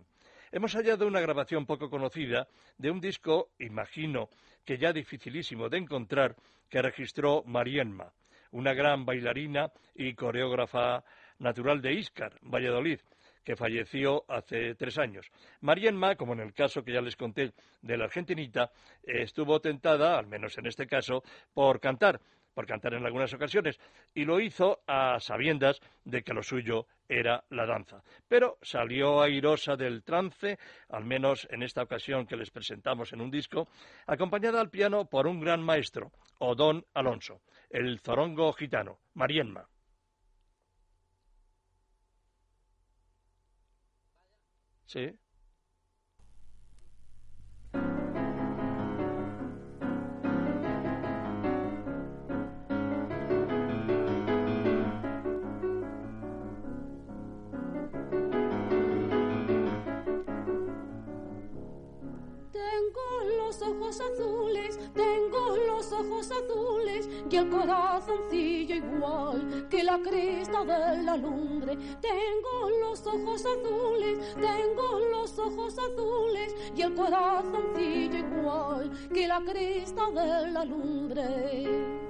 Hemos 0.52 0.74
hallado 0.74 1.06
una 1.06 1.20
grabación 1.20 1.66
poco 1.66 1.90
conocida 1.90 2.46
de 2.78 2.90
un 2.90 3.00
disco, 3.00 3.50
imagino 3.58 4.28
que 4.64 4.78
ya 4.78 4.92
dificilísimo 4.92 5.68
de 5.68 5.78
encontrar, 5.78 6.36
que 6.68 6.80
registró 6.80 7.42
Marienma, 7.46 8.12
una 8.52 8.72
gran 8.72 9.04
bailarina 9.04 9.72
y 9.94 10.14
coreógrafa 10.14 11.04
natural 11.38 11.82
de 11.82 11.94
Íscar, 11.94 12.38
Valladolid, 12.42 13.00
que 13.44 13.56
falleció 13.56 14.24
hace 14.28 14.74
tres 14.74 14.98
años. 14.98 15.30
Marienma, 15.60 16.16
como 16.16 16.32
en 16.32 16.40
el 16.40 16.52
caso 16.52 16.82
que 16.82 16.92
ya 16.92 17.00
les 17.00 17.16
conté 17.16 17.52
de 17.82 17.96
la 17.96 18.04
argentinita, 18.04 18.70
eh, 19.02 19.22
estuvo 19.22 19.60
tentada, 19.60 20.18
al 20.18 20.26
menos 20.26 20.58
en 20.58 20.66
este 20.66 20.86
caso, 20.86 21.22
por 21.52 21.78
cantar, 21.78 22.20
por 22.54 22.66
cantar 22.66 22.94
en 22.94 23.04
algunas 23.04 23.32
ocasiones, 23.34 23.78
y 24.14 24.24
lo 24.24 24.40
hizo 24.40 24.80
a 24.86 25.18
sabiendas 25.20 25.80
de 26.04 26.22
que 26.22 26.32
lo 26.32 26.42
suyo 26.42 26.86
era 27.08 27.44
la 27.50 27.66
danza. 27.66 28.02
Pero 28.28 28.58
salió 28.62 29.20
airosa 29.20 29.76
del 29.76 30.02
trance, 30.04 30.58
al 30.88 31.04
menos 31.04 31.46
en 31.50 31.62
esta 31.62 31.82
ocasión 31.82 32.26
que 32.26 32.36
les 32.36 32.50
presentamos 32.50 33.12
en 33.12 33.20
un 33.20 33.30
disco, 33.30 33.68
acompañada 34.06 34.60
al 34.60 34.70
piano 34.70 35.04
por 35.04 35.26
un 35.26 35.40
gran 35.40 35.62
maestro, 35.62 36.12
Odón 36.38 36.86
Alonso, 36.94 37.40
el 37.70 38.00
zorongo 38.00 38.52
gitano, 38.52 38.98
Marienma. 39.14 39.68
Sí. 44.86 45.18
Los 63.54 63.68
ojos 63.68 64.00
azules, 64.00 64.78
tengo 64.94 65.56
los 65.68 65.92
ojos 65.92 66.30
azules 66.30 67.08
y 67.30 67.36
el 67.36 67.48
corazoncillo 67.50 68.74
igual 68.74 69.68
que 69.70 69.84
la 69.84 69.98
cresta 70.00 70.64
de 70.64 71.02
la 71.02 71.16
lumbre. 71.16 71.76
Tengo 72.00 72.70
los 72.80 73.06
ojos 73.06 73.44
azules, 73.46 74.18
tengo 74.34 74.98
los 75.12 75.38
ojos 75.38 75.78
azules 75.78 76.54
y 76.76 76.82
el 76.82 76.94
corazoncillo 76.94 78.18
igual 78.18 78.90
que 79.12 79.28
la 79.28 79.40
cresta 79.40 80.10
de 80.10 80.50
la 80.50 80.64
lumbre. 80.64 82.03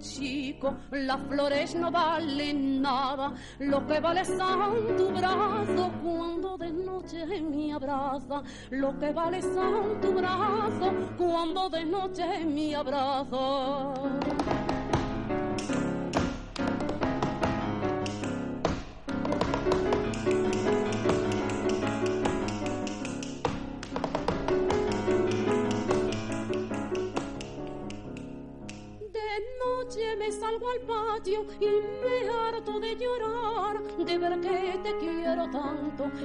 Chico, 0.00 0.74
las 0.90 1.20
flores 1.28 1.74
no 1.74 1.90
valen 1.90 2.82
nada. 2.82 3.32
Lo 3.58 3.86
que 3.86 4.00
vale 4.00 4.24
son 4.24 4.96
tu 4.96 5.10
brazo 5.10 5.92
cuando 6.02 6.56
de 6.58 6.70
noche 6.72 7.24
me 7.42 7.72
abraza. 7.72 8.42
Lo 8.70 8.98
que 8.98 9.12
vale 9.12 9.42
son 9.42 10.00
tu 10.00 10.12
brazo 10.12 10.92
cuando 11.16 11.68
de 11.68 11.84
noche 11.84 12.44
me 12.44 12.74
abraza. 12.74 13.94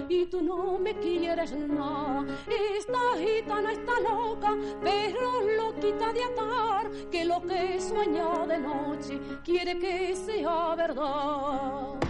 Y 0.10 0.26
tú 0.26 0.42
no 0.42 0.78
me 0.78 0.94
quieres 1.00 1.54
nada. 1.54 2.26
Esta 2.78 3.00
gitana 3.18 3.72
está 3.72 4.00
loca, 4.02 4.56
pero 4.84 5.42
loquita 5.58 6.14
de 6.14 6.24
atar, 6.24 6.92
que 7.12 7.26
lo 7.26 7.42
que 7.42 7.80
sueña 7.80 8.46
de 8.46 8.60
noche 8.60 9.20
quiere 9.44 9.78
que 9.80 10.16
sea 10.16 10.76
verdad. 10.76 12.05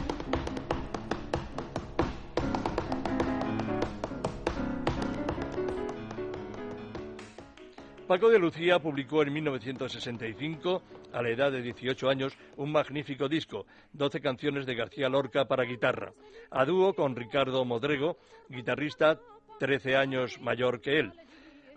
Paco 8.08 8.30
de 8.30 8.38
Lucía 8.38 8.78
publicó 8.78 9.24
en 9.24 9.34
1965, 9.34 10.84
a 11.12 11.24
la 11.24 11.30
edad 11.30 11.52
de 11.52 11.64
18 11.64 12.08
años, 12.08 12.38
un 12.56 12.72
magnífico 12.72 13.28
disco, 13.28 13.66
12 13.94 14.22
canciones 14.22 14.68
de 14.68 14.76
García 14.76 15.10
Lorca 15.10 15.46
para 15.46 15.64
guitarra, 15.64 16.14
a 16.52 16.66
dúo 16.66 16.94
con 16.94 17.16
Ricardo 17.16 17.66
Modrego, 17.66 18.18
guitarrista 18.48 19.20
13 19.60 19.96
años 19.96 20.40
mayor 20.40 20.82
que 20.82 21.00
él. 21.00 21.14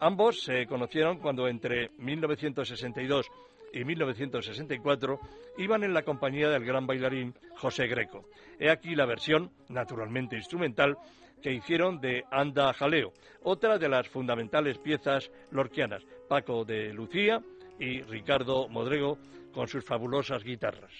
Ambos 0.01 0.43
se 0.43 0.67
conocieron 0.67 1.19
cuando 1.19 1.49
entre 1.49 1.93
1962 1.97 3.27
y 3.73 3.85
1964 3.85 5.21
iban 5.57 5.83
en 5.83 5.95
la 5.95 6.03
compañía 6.03 6.51
del 6.51 6.67
gran 6.67 6.87
bailarín 6.87 7.35
José 7.57 7.87
Greco. 7.87 8.27
He 8.59 8.69
aquí 8.69 8.95
la 8.95 9.07
versión, 9.07 9.51
naturalmente 9.71 10.37
instrumental, 10.37 10.99
que 11.43 11.53
hicieron 11.53 12.01
de 12.01 12.25
Anda 12.31 12.73
Jaleo, 12.73 13.13
otra 13.43 13.79
de 13.79 13.89
las 13.89 14.09
fundamentales 14.09 14.79
piezas 14.79 15.31
lorquianas, 15.51 16.05
Paco 16.29 16.65
de 16.65 16.93
Lucía 16.93 17.43
y 17.79 18.03
Ricardo 18.03 18.69
Modrego 18.69 19.19
con 19.53 19.69
sus 19.69 19.85
fabulosas 19.85 20.43
guitarras. 20.43 20.93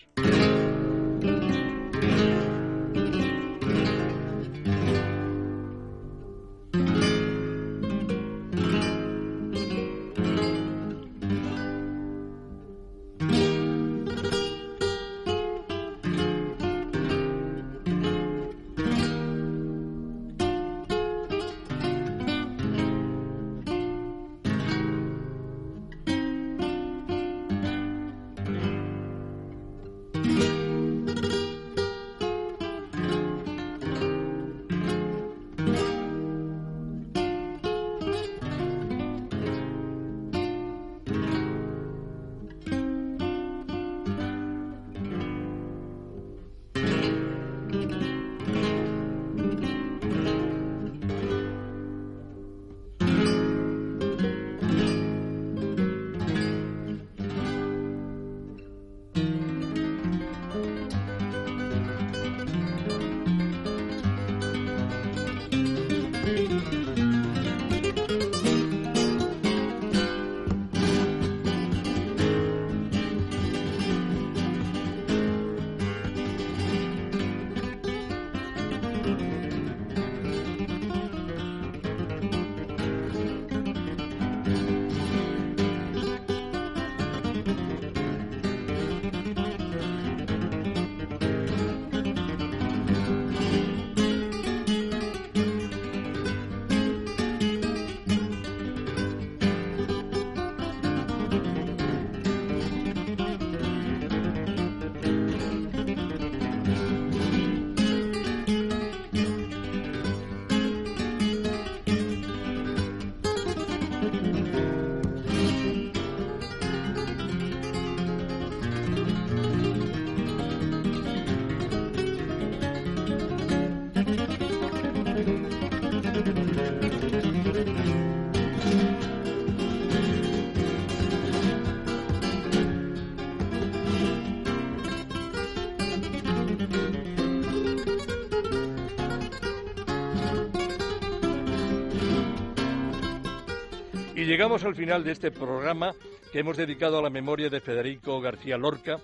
Llegamos 144.39 144.63
al 144.63 144.77
final 144.77 145.03
de 145.03 145.11
este 145.11 145.33
programa 145.33 145.93
que 146.31 146.39
hemos 146.39 146.57
dedicado 146.57 146.97
a 146.97 147.03
la 147.03 147.11
memoria 147.11 147.51
de 147.51 147.61
Federico 147.61 148.21
García 148.21 148.57
Lorca, 148.57 148.99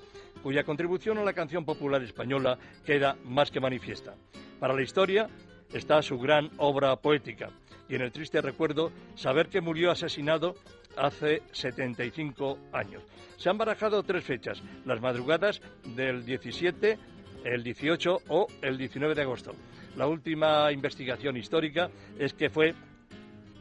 cuya 0.44 0.62
contribución 0.62 1.18
a 1.18 1.24
la 1.24 1.32
canción 1.32 1.64
popular 1.64 2.00
española 2.04 2.56
queda 2.86 3.16
más 3.24 3.50
que 3.50 3.58
manifiesta. 3.58 4.14
Para 4.60 4.74
la 4.74 4.82
historia 4.82 5.28
está 5.72 6.00
su 6.02 6.20
gran 6.20 6.50
obra 6.58 6.94
poética 6.94 7.50
y 7.88 7.96
en 7.96 8.02
el 8.02 8.12
triste 8.12 8.40
recuerdo 8.40 8.92
saber 9.16 9.48
que 9.48 9.60
murió 9.60 9.90
asesinado 9.90 10.54
hace 10.96 11.42
75 11.50 12.56
años. 12.72 13.02
Se 13.36 13.50
han 13.50 13.58
barajado 13.58 14.04
tres 14.04 14.22
fechas, 14.22 14.62
las 14.84 15.00
madrugadas 15.00 15.60
del 15.96 16.24
17, 16.24 16.96
el 17.42 17.64
18 17.64 18.18
o 18.28 18.46
el 18.62 18.78
19 18.78 19.16
de 19.16 19.22
agosto. 19.22 19.52
La 19.96 20.06
última 20.06 20.70
investigación 20.70 21.36
histórica 21.36 21.90
es 22.20 22.34
que 22.34 22.50
fue 22.50 22.72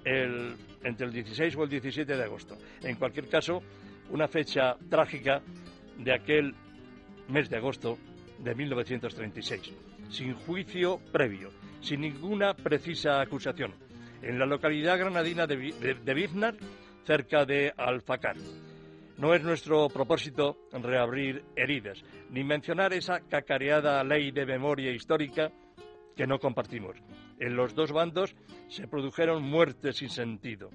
el, 0.05 0.55
entre 0.84 1.08
el 1.08 1.14
16 1.14 1.56
o 1.56 1.64
el 1.64 1.70
17 1.70 2.16
de 2.16 2.24
agosto. 2.24 2.58
En 2.82 2.96
cualquier 2.96 3.28
caso, 3.28 3.62
una 4.10 4.28
fecha 4.28 4.76
trágica 4.90 5.42
de 5.98 6.14
aquel 6.14 6.54
mes 7.28 7.50
de 7.50 7.58
agosto 7.58 7.98
de 8.40 8.56
1936, 8.56 9.74
sin 10.10 10.34
juicio 10.34 11.00
previo, 11.12 11.52
sin 11.82 12.02
ninguna 12.02 12.54
precisa 12.54 13.22
acusación, 13.22 13.74
en 14.22 14.40
la 14.40 14.46
localidad 14.46 14.98
granadina 14.98 15.48
de, 15.48 16.14
Biznar, 16.14 16.56
cerca 17.06 17.46
de 17.46 17.74
Alfacar. 17.76 18.36
No 19.18 19.34
es 19.34 19.44
nuestro 19.44 19.90
propósito 19.90 20.58
reabrir 20.72 21.44
heridas, 21.56 22.04
ni 22.30 22.44
mencionar 22.44 22.94
esa 22.94 23.20
cacareada 23.22 24.04
ley 24.04 24.32
de 24.32 24.46
memoria 24.46 24.92
histórica 24.92 25.52
que 26.16 26.28
no 26.28 26.39
compartimos. 26.39 26.95
En 27.39 27.55
los 27.55 27.76
dos 27.76 27.91
bandos 27.91 28.36
se 28.68 28.88
produjeron 28.88 29.43
muertes 29.43 29.97
sin 29.97 30.09
sentido 30.09 30.70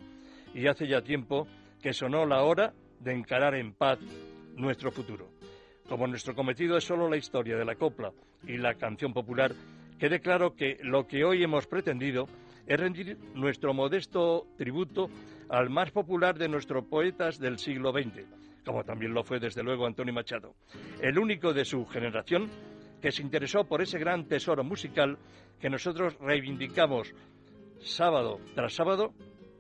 y 0.55 0.67
hace 0.67 0.87
ya 0.87 1.03
tiempo 1.03 1.47
que 1.83 1.93
sonó 1.93 2.27
la 2.27 2.43
hora 2.43 2.75
de 3.01 3.13
encarar 3.13 3.55
en 3.55 3.73
paz 3.73 3.99
nuestro 4.57 4.91
futuro. 4.91 5.31
Como 5.89 6.07
nuestro 6.07 6.35
cometido 6.35 6.77
es 6.77 6.85
solo 6.85 7.09
la 7.09 7.17
historia 7.17 7.57
de 7.57 7.65
la 7.65 7.77
copla 7.77 8.13
y 8.47 8.57
la 8.57 8.75
canción 8.75 9.13
popular, 9.13 9.53
quede 9.99 10.21
claro 10.21 10.55
que 10.55 10.79
lo 10.83 11.07
que 11.07 11.25
hoy 11.25 11.43
hemos 11.43 11.67
pretendido 11.67 12.27
es 12.67 12.79
rendir 12.79 13.17
nuestro 13.35 13.73
modesto 13.73 14.47
tributo 14.57 15.09
al 15.49 15.71
más 15.71 15.91
popular 15.91 16.37
de 16.37 16.49
nuestros 16.49 16.85
poetas 16.85 17.39
del 17.39 17.59
siglo 17.59 17.93
XX, 17.93 18.27
como 18.65 18.85
también 18.85 19.15
lo 19.15 19.25
fue 19.25 19.41
desde 19.41 19.63
luego 19.63 19.87
Antonio 19.87 20.13
Machado, 20.13 20.55
el 21.01 21.19
único 21.19 21.55
de 21.55 21.65
su 21.65 21.87
generación 21.87 22.51
que 23.01 23.13
se 23.13 23.23
interesó 23.23 23.65
por 23.65 23.83
ese 23.83 23.99
gran 23.99 24.27
tesoro 24.27 24.65
musical 24.65 25.19
que 25.61 25.71
nosotros 25.71 26.17
reivindicamos 26.21 27.15
sábado 27.81 28.41
tras 28.55 28.75
sábado 28.75 29.13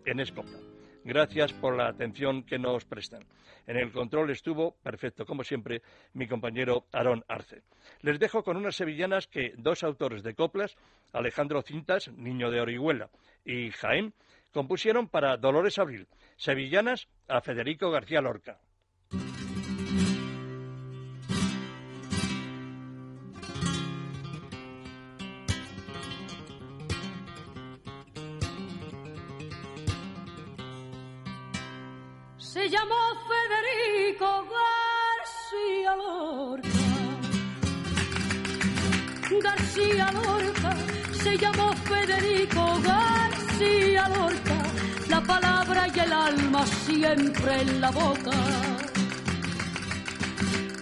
en 0.05 0.21
Escopla. 0.21 0.59
Gracias 1.05 1.53
por 1.53 1.77
la 1.77 1.89
atención 1.89 2.43
que 2.43 2.59
nos 2.59 2.85
prestan. 2.85 3.25
En 3.67 3.77
el 3.77 3.93
control 3.93 4.31
estuvo, 4.31 4.77
perfecto 4.83 5.25
como 5.27 5.45
siempre, 5.45 5.83
mi 6.15 6.27
compañero 6.27 6.87
Aarón 6.93 7.25
Arce. 7.29 7.63
Les 8.01 8.19
dejo 8.19 8.43
con 8.43 8.57
unas 8.57 8.77
sevillanas 8.77 9.27
que 9.27 9.53
dos 9.57 9.85
autores 9.85 10.23
de 10.23 10.35
coplas, 10.35 10.77
Alejandro 11.13 11.63
Cintas, 11.63 12.09
niño 12.09 12.51
de 12.51 12.61
Orihuela, 12.61 13.11
y 13.45 13.71
Jaén, 13.71 14.15
compusieron 14.53 15.09
para 15.09 15.37
Dolores 15.37 15.79
Abril, 15.79 16.09
sevillanas 16.37 17.09
a 17.29 17.41
Federico 17.41 17.91
García 17.91 18.21
Lorca. 18.21 18.59
García 34.21 35.95
Lorca. 35.97 36.69
García 39.43 40.11
Lorca, 40.13 40.77
se 41.23 41.39
llamó 41.39 41.73
Federico 41.85 42.81
García 42.83 44.09
Lorca. 44.09 44.57
La 45.09 45.21
palabra 45.21 45.87
y 45.95 45.99
el 46.01 46.13
alma 46.13 46.67
siempre 46.67 47.61
en 47.61 47.81
la 47.81 47.91
boca. 47.93 48.33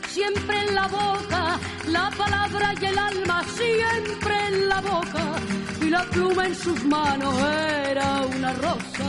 Siempre 0.08 0.62
en 0.68 0.74
la 0.74 0.86
boca, 0.88 1.58
la 1.88 2.10
palabra 2.16 2.74
y 2.80 2.84
el 2.86 2.98
alma 2.98 3.44
siempre 3.44 4.46
en 4.48 4.68
la 4.68 4.80
boca. 4.80 5.24
Y 5.82 5.90
la 5.90 6.04
pluma 6.04 6.46
en 6.46 6.54
sus 6.54 6.82
manos 6.84 7.34
era 7.86 8.22
una 8.22 8.52
rosa 8.54 9.04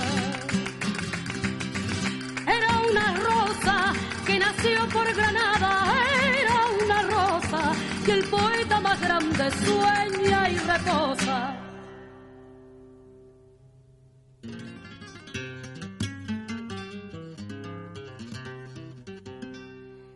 era 2.48 2.80
una 2.90 3.14
rosa 3.16 3.94
que 4.28 4.38
nació 4.38 4.86
por 4.90 5.08
Granada, 5.14 5.94
era 6.42 6.58
una 6.84 7.02
rosa 7.04 7.72
que 8.06 8.12
el 8.12 8.24
poeta 8.26 8.80
más 8.82 9.00
grande 9.00 9.52
sueña 9.66 10.50
y 10.50 10.58
reposa. 10.58 11.56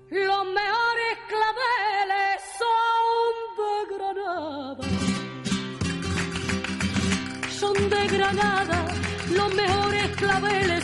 Los 0.09 0.43
mejores 0.59 1.16
claveles 1.32 2.38
son 2.59 3.34
de 3.59 3.74
Granada, 3.95 4.88
son 7.59 7.89
de 7.89 8.07
Granada, 8.18 8.80
los 9.38 9.53
mejores 9.53 10.07
claveles 10.18 10.80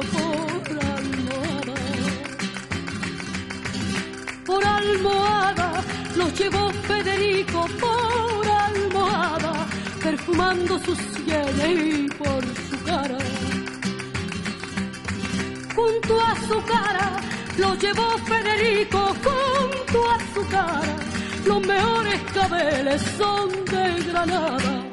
Por 0.00 0.78
almohada. 0.96 1.74
Por 4.46 4.64
almohada, 4.64 5.84
los 6.16 6.38
llevó 6.38 6.70
Federico 6.88 7.66
por 7.78 8.48
almohada, 8.48 9.66
perfumando 10.02 10.78
sus 10.78 10.98
sienes 10.98 12.04
y 12.04 12.08
por 12.08 12.42
su 12.68 12.84
cara. 12.84 13.18
Junto 15.74 16.20
a 16.20 16.34
su 16.48 16.64
cara, 16.64 17.20
los 17.58 17.78
llevó 17.78 18.18
Federico 18.26 19.14
junto 19.24 20.10
a 20.10 20.18
su 20.34 20.48
cara. 20.48 20.96
Los 21.44 21.66
mejores 21.66 22.20
cabeles 22.32 23.02
son 23.18 23.64
de 23.66 24.02
Granada. 24.10 24.89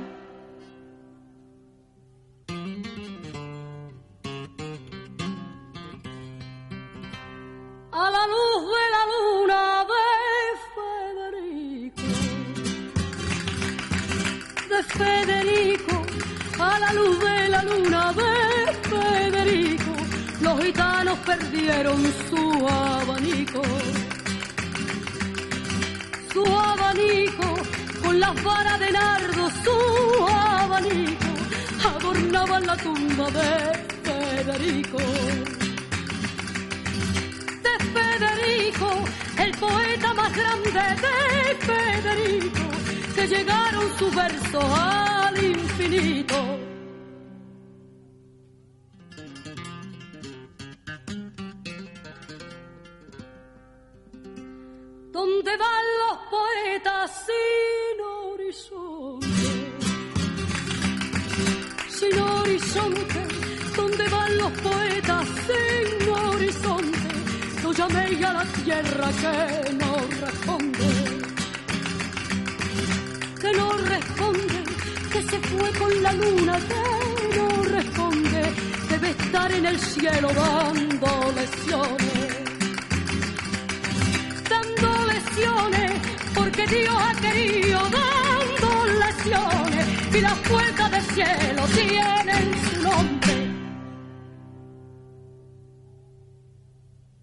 Perdieron 21.78 22.14
su 22.30 22.68
abanico, 22.68 23.62
su 26.34 26.46
abanico, 26.46 27.54
con 28.04 28.20
las 28.20 28.44
varas 28.44 28.80
de 28.80 28.92
nardo, 28.92 29.50
su 29.64 30.28
abanico, 30.28 31.26
adornaban 31.86 32.66
la 32.66 32.78
tumba 32.78 33.30
de 33.32 33.52
Federico. 34.04 34.98
Federico, 37.94 38.90
el 39.38 39.52
poeta 39.58 40.14
más 40.14 40.34
grande 40.36 40.72
de 40.72 41.56
Federico, 41.68 42.66
que 43.16 43.28
llegaron 43.28 43.98
sus 44.00 44.16
versos 44.16 44.64
al 44.64 45.44
infinito. 45.44 46.57
Tierra 68.64 69.10
que 69.22 69.74
no 69.74 69.96
responde, 70.22 70.88
que 73.42 73.52
no 73.54 73.72
responde, 73.78 74.64
que 75.12 75.22
se 75.24 75.40
fue 75.40 75.72
con 75.74 76.04
la 76.04 76.14
luna, 76.14 76.60
que 76.70 77.38
no 77.38 77.64
responde, 77.64 78.42
debe 78.90 79.10
estar 79.10 79.52
en 79.52 79.66
el 79.66 79.80
cielo 79.80 80.30
dando 80.34 81.32
lesiones 81.36 82.48
dando 84.50 85.06
lesiones, 85.06 85.92
porque 86.34 86.66
Dios 86.68 86.96
ha 86.98 87.14
querido 87.22 87.80
dando 87.90 88.86
lesiones 89.06 90.16
y 90.16 90.22
las 90.22 90.38
puertas 90.50 90.92
del 90.92 91.04
cielo 91.16 91.64
tienen 91.76 93.17